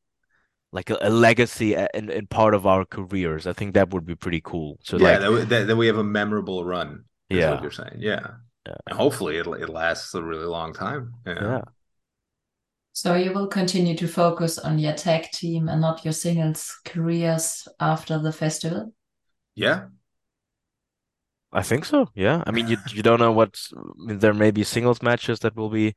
like 0.72 0.90
a, 0.90 0.98
a 1.02 1.10
legacy 1.10 1.76
uh, 1.76 1.88
in, 1.94 2.10
in 2.10 2.28
part 2.28 2.54
of 2.54 2.66
our 2.66 2.86
careers. 2.86 3.48
I 3.48 3.54
think 3.54 3.74
that 3.74 3.92
would 3.92 4.06
be 4.06 4.16
pretty 4.16 4.42
cool. 4.44 4.78
So 4.84 4.98
yeah, 4.98 5.18
like, 5.18 5.50
that, 5.50 5.68
that, 5.68 5.76
we 5.76 5.88
have 5.88 5.98
a 5.98 6.04
memorable 6.04 6.66
run. 6.66 7.06
yeah, 7.30 7.52
what 7.52 7.62
you're 7.62 7.72
saying. 7.72 7.98
Yeah, 8.00 8.28
yeah. 8.66 8.76
And 8.88 8.98
hopefully 8.98 9.38
it 9.38 9.48
it 9.48 9.70
lasts 9.70 10.14
a 10.14 10.22
really 10.22 10.46
long 10.46 10.74
time. 10.74 11.14
Yeah. 11.26 11.62
So 12.94 13.14
you 13.14 13.32
will 13.32 13.46
continue 13.48 13.96
to 13.96 14.08
focus 14.08 14.58
on 14.58 14.80
your 14.80 14.94
tag 14.94 15.30
team 15.32 15.70
and 15.70 15.80
not 15.80 16.04
your 16.04 16.14
singles 16.14 16.80
careers 16.84 17.68
after 17.80 18.18
the 18.18 18.32
festival? 18.32 18.92
Yeah. 19.54 19.86
I 21.54 21.62
think 21.62 21.86
so. 21.86 22.10
Yeah. 22.16 22.44
I 22.48 22.52
mean, 22.52 22.68
you 22.68 22.78
you 22.90 23.04
don't 23.04 23.20
know 23.20 23.32
what 23.32 23.56
I 23.76 23.82
mean, 23.98 24.20
there 24.20 24.34
may 24.34 24.50
be 24.50 24.64
singles 24.64 25.04
matches 25.04 25.40
that 25.42 25.56
will 25.56 25.70
be 25.70 25.94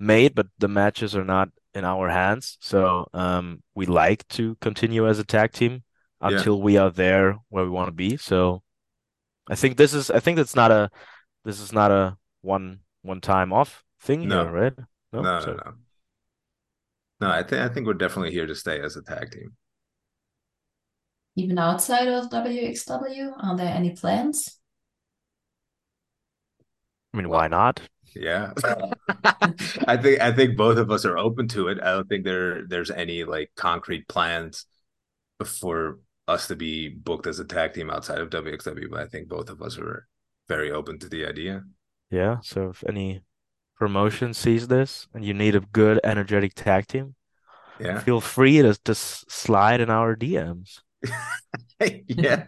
made, 0.00 0.34
but 0.34 0.48
the 0.58 0.66
matches 0.66 1.14
are 1.14 1.24
not 1.24 1.50
in 1.74 1.84
our 1.84 2.08
hands. 2.08 2.58
So 2.60 3.08
um, 3.14 3.62
we 3.74 3.86
like 3.86 4.26
to 4.28 4.56
continue 4.56 5.08
as 5.08 5.18
a 5.18 5.24
tag 5.24 5.52
team 5.52 5.82
until 6.20 6.56
yeah. 6.56 6.62
we 6.62 6.76
are 6.76 6.90
there 6.90 7.38
where 7.48 7.64
we 7.64 7.70
want 7.70 7.88
to 7.88 7.92
be. 7.92 8.16
So 8.16 8.62
I 9.48 9.54
think 9.54 9.76
this 9.76 9.94
is 9.94 10.10
I 10.10 10.20
think 10.20 10.36
that's 10.36 10.56
not 10.56 10.70
a 10.70 10.90
this 11.44 11.60
is 11.60 11.72
not 11.72 11.90
a 11.90 12.16
one 12.42 12.80
one 13.02 13.20
time 13.20 13.52
off 13.52 13.84
thing 14.00 14.28
no. 14.28 14.44
here, 14.44 14.52
right? 14.52 14.72
No, 15.12 15.22
no, 15.22 15.40
so, 15.40 15.46
no, 15.46 15.56
no. 15.64 15.72
No, 17.20 17.30
I 17.30 17.42
think 17.42 17.60
I 17.62 17.68
think 17.68 17.86
we're 17.86 17.94
definitely 17.94 18.32
here 18.32 18.46
to 18.46 18.54
stay 18.54 18.80
as 18.80 18.96
a 18.96 19.02
tag 19.02 19.30
team. 19.30 19.52
Even 21.36 21.58
outside 21.58 22.08
of 22.08 22.30
WXW, 22.30 23.32
are 23.38 23.56
there 23.56 23.72
any 23.72 23.90
plans? 23.90 24.58
I 27.12 27.16
mean, 27.16 27.28
why 27.28 27.48
not? 27.48 27.80
Yeah. 28.14 28.52
I 29.86 29.96
think 29.96 30.20
I 30.20 30.32
think 30.32 30.56
both 30.56 30.78
of 30.78 30.90
us 30.90 31.04
are 31.04 31.18
open 31.18 31.48
to 31.48 31.68
it. 31.68 31.78
I 31.82 31.92
don't 31.92 32.08
think 32.08 32.24
there 32.24 32.66
there's 32.66 32.90
any 32.90 33.24
like 33.24 33.50
concrete 33.56 34.08
plans 34.08 34.66
for 35.44 35.98
us 36.28 36.46
to 36.48 36.56
be 36.56 36.88
booked 36.88 37.26
as 37.26 37.38
a 37.38 37.44
tag 37.44 37.74
team 37.74 37.90
outside 37.90 38.18
of 38.18 38.30
WXW, 38.30 38.90
but 38.90 39.00
I 39.00 39.06
think 39.06 39.28
both 39.28 39.50
of 39.50 39.62
us 39.62 39.78
are 39.78 40.06
very 40.48 40.70
open 40.70 40.98
to 41.00 41.08
the 41.08 41.26
idea. 41.26 41.62
Yeah. 42.10 42.38
So 42.42 42.70
if 42.70 42.84
any 42.88 43.22
promotion 43.76 44.34
sees 44.34 44.68
this 44.68 45.08
and 45.14 45.24
you 45.24 45.34
need 45.34 45.54
a 45.56 45.60
good 45.60 46.00
energetic 46.04 46.54
tag 46.54 46.86
team, 46.86 47.14
yeah, 47.78 48.00
feel 48.00 48.20
free 48.20 48.60
to 48.62 48.74
to 48.84 48.94
slide 48.94 49.80
in 49.80 49.90
our 49.90 50.14
DMs. 50.16 50.80
yeah. 52.06 52.44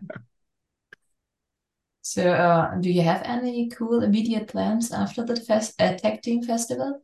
So, 2.02 2.32
uh, 2.32 2.74
do 2.80 2.90
you 2.90 3.02
have 3.02 3.22
any 3.24 3.68
cool 3.68 4.02
immediate 4.02 4.48
plans 4.48 4.92
after 4.92 5.24
the 5.24 5.36
fest 5.36 5.80
uh, 5.80 5.94
tag 5.94 6.22
team 6.22 6.42
festival? 6.42 7.02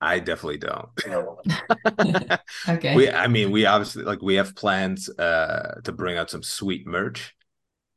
I 0.00 0.18
definitely 0.18 0.58
don't. 0.58 0.90
okay. 2.68 2.96
We, 2.96 3.10
I 3.10 3.28
mean, 3.28 3.50
we 3.50 3.66
obviously 3.66 4.04
like 4.04 4.20
we 4.20 4.34
have 4.34 4.54
plans 4.54 5.08
uh 5.08 5.80
to 5.84 5.92
bring 5.92 6.18
out 6.18 6.30
some 6.30 6.42
sweet 6.42 6.86
merch 6.86 7.34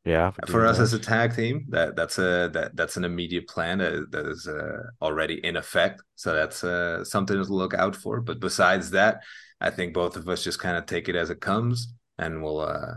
yeah, 0.05 0.31
for 0.47 0.65
us 0.65 0.79
as 0.79 0.93
a 0.93 0.99
tag 0.99 1.35
team, 1.35 1.65
that 1.69 1.95
that's 1.95 2.17
a 2.17 2.49
that 2.53 2.75
that's 2.75 2.95
an 2.97 3.03
immediate 3.03 3.47
plan 3.47 3.79
that, 3.79 4.11
that 4.11 4.25
is 4.27 4.47
uh, 4.47 4.83
already 5.01 5.35
in 5.45 5.57
effect. 5.57 6.01
So 6.15 6.33
that's 6.33 6.63
uh, 6.63 7.03
something 7.03 7.35
to 7.35 7.53
look 7.53 7.73
out 7.73 7.95
for. 7.95 8.21
But 8.21 8.39
besides 8.39 8.91
that, 8.91 9.21
I 9.59 9.69
think 9.69 9.93
both 9.93 10.15
of 10.15 10.27
us 10.29 10.43
just 10.43 10.59
kind 10.59 10.77
of 10.77 10.85
take 10.85 11.09
it 11.09 11.15
as 11.15 11.29
it 11.29 11.41
comes, 11.41 11.93
and 12.17 12.41
we'll 12.41 12.61
uh, 12.61 12.93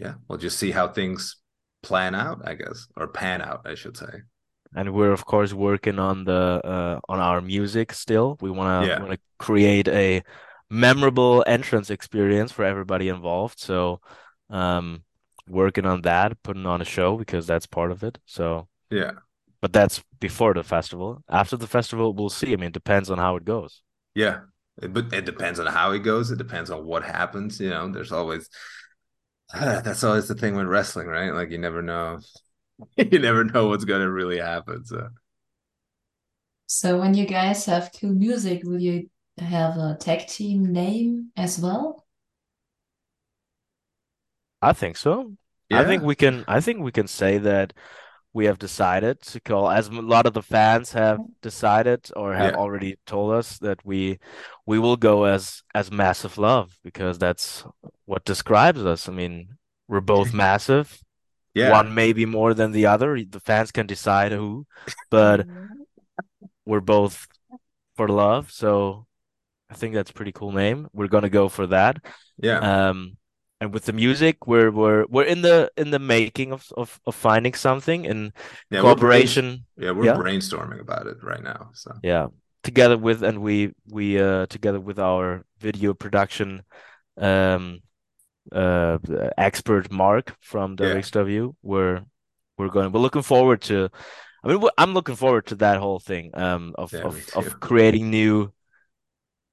yeah, 0.00 0.14
we'll 0.26 0.38
just 0.38 0.58
see 0.58 0.70
how 0.70 0.88
things 0.88 1.36
plan 1.82 2.14
out, 2.14 2.40
I 2.44 2.54
guess, 2.54 2.86
or 2.96 3.06
pan 3.06 3.42
out, 3.42 3.62
I 3.66 3.74
should 3.74 3.96
say. 3.96 4.22
And 4.74 4.94
we're 4.94 5.12
of 5.12 5.26
course 5.26 5.52
working 5.52 5.98
on 5.98 6.24
the 6.24 6.60
uh, 6.64 7.00
on 7.08 7.18
our 7.20 7.40
music 7.40 7.92
still. 7.92 8.38
We 8.40 8.50
want 8.50 8.84
to 8.84 8.88
yeah. 8.88 9.00
want 9.00 9.12
to 9.12 9.18
create 9.38 9.88
a 9.88 10.22
memorable 10.70 11.44
entrance 11.46 11.90
experience 11.90 12.52
for 12.52 12.64
everybody 12.64 13.08
involved. 13.08 13.58
So 13.58 14.00
um 14.48 15.02
working 15.48 15.86
on 15.86 16.02
that, 16.02 16.40
putting 16.42 16.66
on 16.66 16.80
a 16.80 16.84
show 16.84 17.16
because 17.16 17.46
that's 17.46 17.66
part 17.66 17.90
of 17.90 18.04
it. 18.04 18.18
So 18.26 18.68
yeah, 18.90 19.12
but 19.60 19.72
that's 19.72 20.02
before 20.20 20.54
the 20.54 20.62
festival. 20.62 21.22
After 21.28 21.56
the 21.56 21.66
festival, 21.66 22.14
we'll 22.14 22.30
see. 22.30 22.52
I 22.52 22.56
mean, 22.56 22.68
it 22.68 22.72
depends 22.72 23.10
on 23.10 23.18
how 23.18 23.36
it 23.36 23.44
goes. 23.44 23.82
Yeah, 24.14 24.40
but 24.76 25.12
it 25.12 25.24
depends 25.24 25.58
on 25.58 25.66
how 25.66 25.90
it 25.92 26.00
goes. 26.00 26.30
It 26.30 26.38
depends 26.38 26.70
on 26.70 26.86
what 26.86 27.02
happens. 27.02 27.60
You 27.60 27.70
know, 27.70 27.88
there's 27.88 28.12
always 28.12 28.48
that's 29.54 30.04
always 30.04 30.28
the 30.28 30.34
thing 30.34 30.54
with 30.56 30.66
wrestling, 30.66 31.06
right? 31.08 31.32
Like 31.32 31.50
you 31.50 31.58
never 31.58 31.82
know, 31.82 32.20
you 32.96 33.18
never 33.18 33.44
know 33.44 33.68
what's 33.68 33.84
gonna 33.84 34.10
really 34.10 34.38
happen. 34.38 34.84
So. 34.84 35.08
So 36.66 36.98
when 37.00 37.14
you 37.14 37.26
guys 37.26 37.64
have 37.66 37.90
cool 37.98 38.10
music, 38.12 38.62
will 38.64 38.80
you 38.80 39.10
have 39.38 39.76
a 39.76 39.96
tag 39.98 40.28
team 40.28 40.72
name 40.72 41.32
as 41.36 41.58
well? 41.58 42.06
I 44.62 44.72
think 44.72 44.96
so. 44.96 45.32
Yeah. 45.68 45.80
I 45.80 45.84
think 45.84 46.02
we 46.02 46.14
can 46.14 46.44
I 46.46 46.60
think 46.60 46.80
we 46.80 46.92
can 46.92 47.08
say 47.08 47.38
that 47.38 47.72
we 48.32 48.44
have 48.44 48.58
decided 48.58 49.20
to 49.20 49.40
call 49.40 49.70
as 49.70 49.88
a 49.88 49.92
lot 49.92 50.26
of 50.26 50.34
the 50.34 50.42
fans 50.42 50.92
have 50.92 51.18
decided 51.42 52.08
or 52.14 52.32
have 52.34 52.52
yeah. 52.52 52.58
already 52.58 52.96
told 53.04 53.32
us 53.32 53.58
that 53.58 53.84
we 53.84 54.18
we 54.66 54.78
will 54.78 54.96
go 54.96 55.24
as 55.24 55.62
as 55.74 55.90
massive 55.90 56.38
love 56.38 56.78
because 56.84 57.18
that's 57.18 57.64
what 58.04 58.24
describes 58.24 58.84
us. 58.84 59.08
I 59.08 59.12
mean, 59.12 59.56
we're 59.88 60.00
both 60.00 60.32
massive. 60.46 61.02
Yeah. 61.54 61.72
One 61.72 61.94
maybe 61.94 62.26
more 62.26 62.54
than 62.54 62.70
the 62.70 62.86
other. 62.86 63.20
The 63.28 63.40
fans 63.40 63.72
can 63.72 63.86
decide 63.86 64.30
who, 64.30 64.66
but 65.10 65.46
we're 66.64 66.80
both 66.80 67.26
for 67.96 68.08
love. 68.08 68.52
So 68.52 69.06
I 69.68 69.74
think 69.74 69.94
that's 69.94 70.10
a 70.10 70.14
pretty 70.14 70.32
cool 70.32 70.52
name. 70.52 70.86
We're 70.92 71.08
gonna 71.08 71.28
go 71.28 71.48
for 71.48 71.66
that. 71.66 71.96
Yeah. 72.36 72.58
Um, 72.58 73.16
and 73.60 73.74
with 73.74 73.84
the 73.84 73.92
music, 73.92 74.46
we're 74.46 74.70
we're 74.70 75.04
we're 75.08 75.24
in 75.24 75.42
the 75.42 75.70
in 75.76 75.90
the 75.90 75.98
making 75.98 76.52
of 76.52 76.72
of, 76.76 77.00
of 77.06 77.14
finding 77.14 77.54
something 77.54 78.06
in 78.06 78.32
yeah, 78.70 78.80
cooperation. 78.80 79.66
We're 79.76 79.84
yeah, 79.84 79.90
we're 79.92 80.04
yeah? 80.06 80.14
brainstorming 80.14 80.80
about 80.80 81.06
it 81.06 81.22
right 81.22 81.42
now. 81.42 81.70
So 81.74 81.92
yeah, 82.02 82.28
together 82.62 82.96
with 82.96 83.22
and 83.22 83.42
we 83.42 83.72
we 83.88 84.18
uh 84.18 84.46
together 84.46 84.80
with 84.80 84.98
our 84.98 85.44
video 85.58 85.92
production 85.92 86.62
um 87.18 87.80
uh 88.50 88.98
expert 89.36 89.92
Mark 89.92 90.34
from 90.40 90.76
WXW, 90.76 91.46
yeah. 91.46 91.52
we're 91.62 92.02
we're 92.56 92.68
going. 92.68 92.92
We're 92.92 93.00
looking 93.00 93.22
forward 93.22 93.60
to. 93.62 93.90
I 94.42 94.48
mean, 94.48 94.62
I'm 94.78 94.94
looking 94.94 95.16
forward 95.16 95.46
to 95.46 95.56
that 95.56 95.78
whole 95.78 95.98
thing 95.98 96.30
um 96.34 96.74
of 96.78 96.94
of, 96.94 97.28
of 97.36 97.60
creating 97.60 98.10
new 98.10 98.52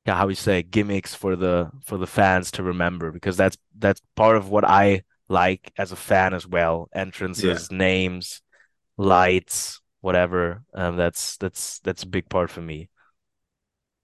yeah, 0.08 0.16
how 0.16 0.28
we 0.28 0.36
say 0.36 0.64
gimmicks 0.64 1.14
for 1.14 1.36
the 1.36 1.70
for 1.84 1.98
the 1.98 2.08
fans 2.08 2.52
to 2.52 2.64
remember 2.64 3.12
because 3.12 3.36
that's 3.36 3.58
that's 3.78 4.02
part 4.16 4.38
of 4.38 4.50
what 4.50 4.64
I 4.64 5.04
like 5.28 5.74
as 5.78 5.92
a 5.92 5.98
fan 5.98 6.34
as 6.34 6.48
well. 6.48 6.88
Entrances, 6.96 7.68
yeah. 7.70 7.78
names, 7.78 8.42
lights, 8.96 9.82
whatever. 10.00 10.64
Um, 10.74 10.96
that's 10.96 11.36
that's 11.38 11.80
that's 11.80 12.04
a 12.04 12.08
big 12.08 12.30
part 12.30 12.50
for 12.50 12.62
me. 12.62 12.90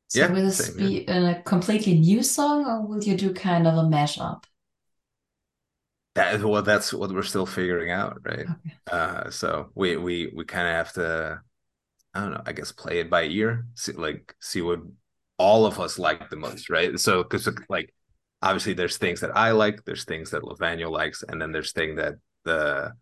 So 0.10 0.20
yeah, 0.20 0.28
will 0.28 0.44
this 0.44 0.58
same, 0.58 0.78
be 0.78 1.06
yeah. 1.08 1.30
a 1.30 1.42
completely 1.42 1.98
new 1.98 2.22
song, 2.22 2.66
or 2.66 2.86
will 2.86 3.02
you 3.02 3.16
do 3.16 3.34
kind 3.34 3.66
of 3.66 3.76
a 3.76 3.84
mashup? 3.84 4.44
That 6.16 6.36
is 6.36 6.44
well, 6.44 6.62
that's 6.64 6.94
what 6.94 7.12
we're 7.12 7.24
still 7.24 7.46
figuring 7.46 7.92
out, 7.92 8.20
right? 8.26 8.42
Okay. 8.42 8.76
Uh, 8.92 9.30
so 9.30 9.72
we 9.74 9.96
we 9.96 10.34
we 10.36 10.44
kind 10.44 10.68
of 10.68 10.74
have 10.74 10.94
to, 10.94 11.42
I 12.14 12.20
don't 12.20 12.32
know, 12.32 12.44
I 12.46 12.52
guess 12.52 12.74
play 12.74 13.00
it 13.00 13.10
by 13.10 13.24
ear, 13.24 13.66
see, 13.74 13.94
like 13.94 14.36
see 14.42 14.62
what 14.62 14.82
all 15.38 15.66
of 15.66 15.80
us 15.80 15.98
like 16.00 16.30
the 16.30 16.36
most, 16.36 16.70
right? 16.70 17.00
So 17.00 17.24
because 17.24 17.50
like 17.70 17.94
obviously 18.42 18.74
there's 18.74 18.98
things 18.98 19.22
that 19.22 19.36
I 19.36 19.52
like, 19.52 19.84
there's 19.86 20.06
things 20.06 20.32
that 20.32 20.44
Levaniel 20.44 20.92
likes, 20.92 21.24
and 21.28 21.42
then 21.42 21.52
there's 21.52 21.72
thing 21.72 21.96
that 21.96 22.16
the 22.46 22.94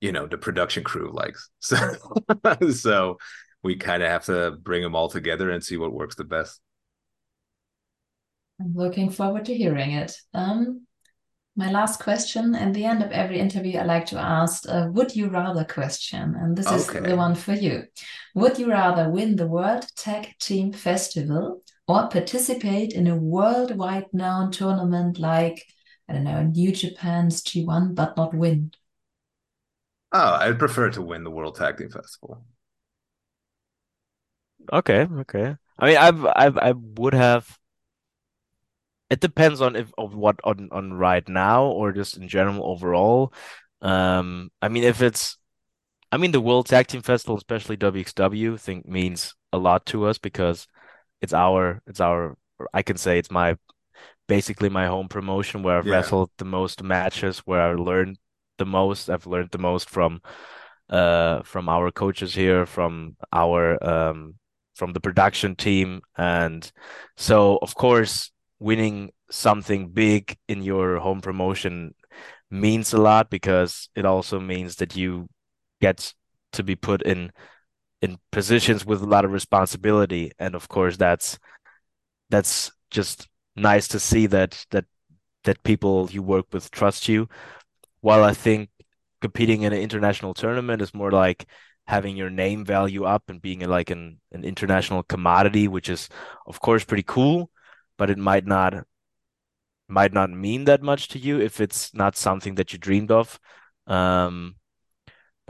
you 0.00 0.12
know 0.12 0.26
the 0.26 0.38
production 0.38 0.84
crew 0.84 1.12
likes. 1.12 1.48
So 1.60 2.70
so 2.70 3.18
we 3.62 3.76
kind 3.76 4.02
of 4.02 4.10
have 4.10 4.24
to 4.26 4.52
bring 4.52 4.82
them 4.82 4.94
all 4.94 5.08
together 5.08 5.50
and 5.50 5.62
see 5.62 5.76
what 5.76 5.92
works 5.92 6.16
the 6.16 6.24
best. 6.24 6.60
I'm 8.60 8.74
looking 8.74 9.10
forward 9.10 9.46
to 9.46 9.54
hearing 9.54 9.92
it. 9.92 10.14
Um, 10.34 10.86
my 11.56 11.70
last 11.70 12.00
question 12.00 12.54
at 12.54 12.72
the 12.72 12.84
end 12.84 13.02
of 13.02 13.10
every 13.10 13.38
interview, 13.38 13.78
I 13.78 13.84
like 13.84 14.06
to 14.06 14.18
ask 14.18 14.66
a 14.68 14.90
would 14.90 15.14
you 15.14 15.28
rather 15.28 15.64
question. 15.64 16.34
And 16.38 16.56
this 16.56 16.66
okay. 16.66 16.76
is 16.76 16.86
the 16.86 17.16
one 17.16 17.34
for 17.34 17.52
you. 17.52 17.84
Would 18.34 18.58
you 18.58 18.70
rather 18.70 19.10
win 19.10 19.36
the 19.36 19.46
World 19.46 19.86
Tag 19.96 20.34
Team 20.38 20.72
Festival 20.72 21.62
or 21.90 22.06
participate 22.06 22.92
in 22.92 23.08
a 23.08 23.16
worldwide 23.16 24.06
known 24.12 24.52
tournament 24.52 25.18
like, 25.18 25.66
I 26.08 26.12
don't 26.12 26.22
know, 26.22 26.44
New 26.44 26.70
Japan's 26.70 27.42
G1, 27.42 27.96
but 27.96 28.16
not 28.16 28.32
win? 28.32 28.70
Oh, 30.12 30.34
I'd 30.34 30.58
prefer 30.58 30.90
to 30.90 31.02
win 31.02 31.24
the 31.24 31.30
World 31.30 31.56
Tag 31.56 31.78
Team 31.78 31.90
Festival. 31.90 32.44
Okay, 34.72 35.08
okay. 35.20 35.56
I 35.80 35.86
mean, 35.86 35.96
I've, 35.96 36.26
I've, 36.26 36.58
I 36.58 36.72
would 36.72 37.14
have. 37.14 37.58
It 39.08 39.18
depends 39.18 39.60
on 39.60 39.74
if 39.74 39.90
of 39.98 40.14
what 40.14 40.38
on 40.44 40.68
on 40.70 40.92
right 40.92 41.28
now 41.28 41.64
or 41.64 41.90
just 41.90 42.16
in 42.16 42.28
general 42.28 42.64
overall. 42.64 43.32
Um, 43.82 44.52
I 44.62 44.68
mean, 44.68 44.84
if 44.84 45.02
it's, 45.02 45.36
I 46.12 46.18
mean, 46.18 46.30
the 46.30 46.40
World 46.40 46.66
Tag 46.66 46.86
Team 46.86 47.02
Festival, 47.02 47.36
especially 47.36 47.76
WXW, 47.76 48.54
I 48.54 48.56
think 48.58 48.86
means 48.86 49.34
a 49.52 49.58
lot 49.58 49.86
to 49.86 50.04
us 50.06 50.18
because 50.18 50.68
it's 51.20 51.32
our 51.32 51.82
it's 51.86 52.00
our 52.00 52.36
I 52.72 52.82
can 52.82 52.96
say 52.96 53.18
it's 53.18 53.30
my 53.30 53.56
basically 54.28 54.68
my 54.68 54.86
home 54.86 55.08
promotion 55.08 55.62
where 55.62 55.78
I've 55.78 55.86
yeah. 55.86 55.94
wrestled 55.94 56.30
the 56.38 56.44
most 56.44 56.82
matches, 56.82 57.40
where 57.40 57.60
I 57.60 57.74
learned 57.74 58.18
the 58.58 58.66
most. 58.66 59.10
I've 59.10 59.26
learned 59.26 59.50
the 59.50 59.58
most 59.58 59.90
from 59.90 60.20
uh 60.88 61.42
from 61.42 61.68
our 61.68 61.90
coaches 61.90 62.34
here, 62.34 62.66
from 62.66 63.16
our 63.32 63.82
um 63.84 64.34
from 64.74 64.92
the 64.92 65.00
production 65.00 65.56
team. 65.56 66.00
And 66.16 66.70
so 67.16 67.58
of 67.62 67.74
course 67.74 68.30
winning 68.58 69.10
something 69.30 69.88
big 69.88 70.36
in 70.48 70.62
your 70.62 70.98
home 70.98 71.20
promotion 71.20 71.94
means 72.50 72.92
a 72.92 72.98
lot 72.98 73.30
because 73.30 73.88
it 73.94 74.04
also 74.04 74.40
means 74.40 74.76
that 74.76 74.96
you 74.96 75.28
get 75.80 76.12
to 76.52 76.62
be 76.62 76.76
put 76.76 77.02
in 77.02 77.30
in 78.02 78.18
positions 78.32 78.84
with 78.86 79.02
a 79.02 79.06
lot 79.06 79.24
of 79.24 79.32
responsibility. 79.32 80.32
And 80.38 80.54
of 80.54 80.68
course 80.68 80.96
that's 80.96 81.38
that's 82.30 82.70
just 82.90 83.28
nice 83.56 83.88
to 83.88 84.00
see 84.00 84.26
that 84.26 84.64
that 84.70 84.86
that 85.44 85.62
people 85.62 86.08
you 86.10 86.22
work 86.22 86.46
with 86.52 86.70
trust 86.70 87.08
you. 87.08 87.28
While 88.02 88.24
i 88.24 88.34
think 88.34 88.70
competing 89.20 89.62
in 89.62 89.72
an 89.72 89.80
international 89.80 90.34
tournament 90.34 90.82
is 90.82 90.94
more 90.94 91.10
like 91.10 91.46
having 91.86 92.16
your 92.16 92.30
name 92.30 92.64
value 92.64 93.04
up 93.04 93.28
and 93.28 93.42
being 93.42 93.60
like 93.68 93.90
an, 93.90 94.20
an 94.32 94.44
international 94.44 95.02
commodity 95.02 95.68
which 95.68 95.88
is 95.88 96.08
of 96.46 96.60
course 96.60 96.84
pretty 96.84 97.02
cool 97.06 97.50
but 97.98 98.10
it 98.10 98.18
might 98.18 98.46
not 98.46 98.84
might 99.88 100.12
not 100.12 100.30
mean 100.30 100.64
that 100.64 100.82
much 100.82 101.08
to 101.08 101.18
you 101.18 101.40
if 101.40 101.60
it's 101.60 101.92
not 101.94 102.16
something 102.16 102.54
that 102.54 102.72
you 102.72 102.78
dreamed 102.78 103.10
of. 103.10 103.38
Um 103.86 104.56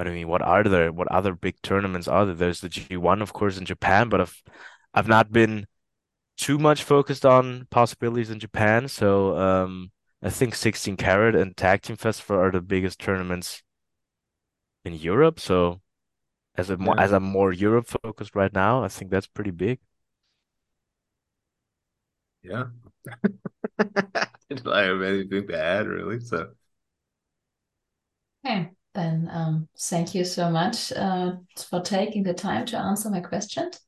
but 0.00 0.08
I 0.08 0.12
mean, 0.12 0.28
what 0.28 0.40
are 0.40 0.64
there? 0.64 0.90
What 0.90 1.12
other 1.12 1.34
big 1.34 1.60
tournaments 1.60 2.08
are 2.08 2.24
there? 2.24 2.34
There's 2.34 2.62
the 2.62 2.70
G1, 2.70 3.20
of 3.20 3.34
course, 3.34 3.58
in 3.58 3.66
Japan, 3.66 4.08
but 4.08 4.22
I've 4.22 4.42
I've 4.94 5.08
not 5.08 5.30
been 5.30 5.66
too 6.38 6.58
much 6.58 6.84
focused 6.84 7.26
on 7.26 7.66
possibilities 7.70 8.30
in 8.30 8.40
Japan. 8.40 8.88
So 8.88 9.36
um, 9.36 9.92
I 10.22 10.30
think 10.30 10.54
16 10.54 10.96
Carat 10.96 11.34
and 11.34 11.54
Tag 11.54 11.82
Team 11.82 11.96
Festival 11.96 12.40
are 12.40 12.50
the 12.50 12.62
biggest 12.62 12.98
tournaments 12.98 13.62
in 14.86 14.94
Europe. 14.94 15.38
So 15.38 15.82
as 16.56 16.70
a 16.70 16.78
more 16.78 16.94
yeah. 16.96 17.04
as 17.04 17.12
I'm 17.12 17.24
more 17.24 17.52
Europe 17.52 17.88
focused 18.02 18.34
right 18.34 18.54
now, 18.54 18.82
I 18.82 18.88
think 18.88 19.10
that's 19.10 19.26
pretty 19.26 19.50
big. 19.50 19.80
Yeah. 22.42 22.68
I 23.78 24.26
don't 24.48 24.66
have 24.66 25.02
anything 25.02 25.46
to 25.48 25.62
add 25.62 25.86
really? 25.86 26.20
So 26.20 26.52
Okay. 28.46 28.70
Then 28.94 29.28
um, 29.32 29.68
thank 29.78 30.14
you 30.14 30.24
so 30.24 30.50
much 30.50 30.92
uh, 30.92 31.32
for 31.68 31.80
taking 31.80 32.22
the 32.22 32.34
time 32.34 32.66
to 32.66 32.78
answer 32.78 33.10
my 33.10 33.20
questions. 33.20 33.80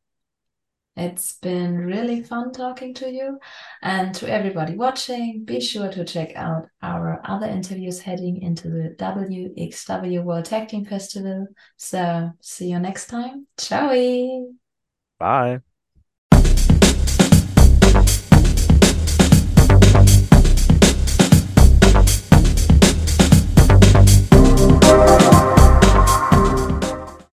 It's 0.95 1.38
been 1.38 1.79
really 1.79 2.23
fun 2.23 2.53
talking 2.53 2.93
to 2.95 3.11
you. 3.11 3.38
And 3.83 4.15
to 4.17 4.31
everybody 4.31 4.77
watching, 4.77 5.45
be 5.45 5.61
sure 5.61 5.90
to 5.90 6.05
check 6.05 6.37
out 6.37 6.67
our 6.83 7.21
other 7.25 7.46
interviews 7.46 8.00
heading 8.00 8.42
into 8.42 8.69
the 8.69 8.94
WXW 8.98 10.23
World 10.23 10.44
Tag 10.44 10.69
Team 10.69 10.85
Festival. 10.85 11.46
So 11.79 12.31
see 12.42 12.71
you 12.71 12.79
next 12.79 13.07
time. 13.07 13.46
Ciao. 13.57 13.88
Bye. 15.19 15.63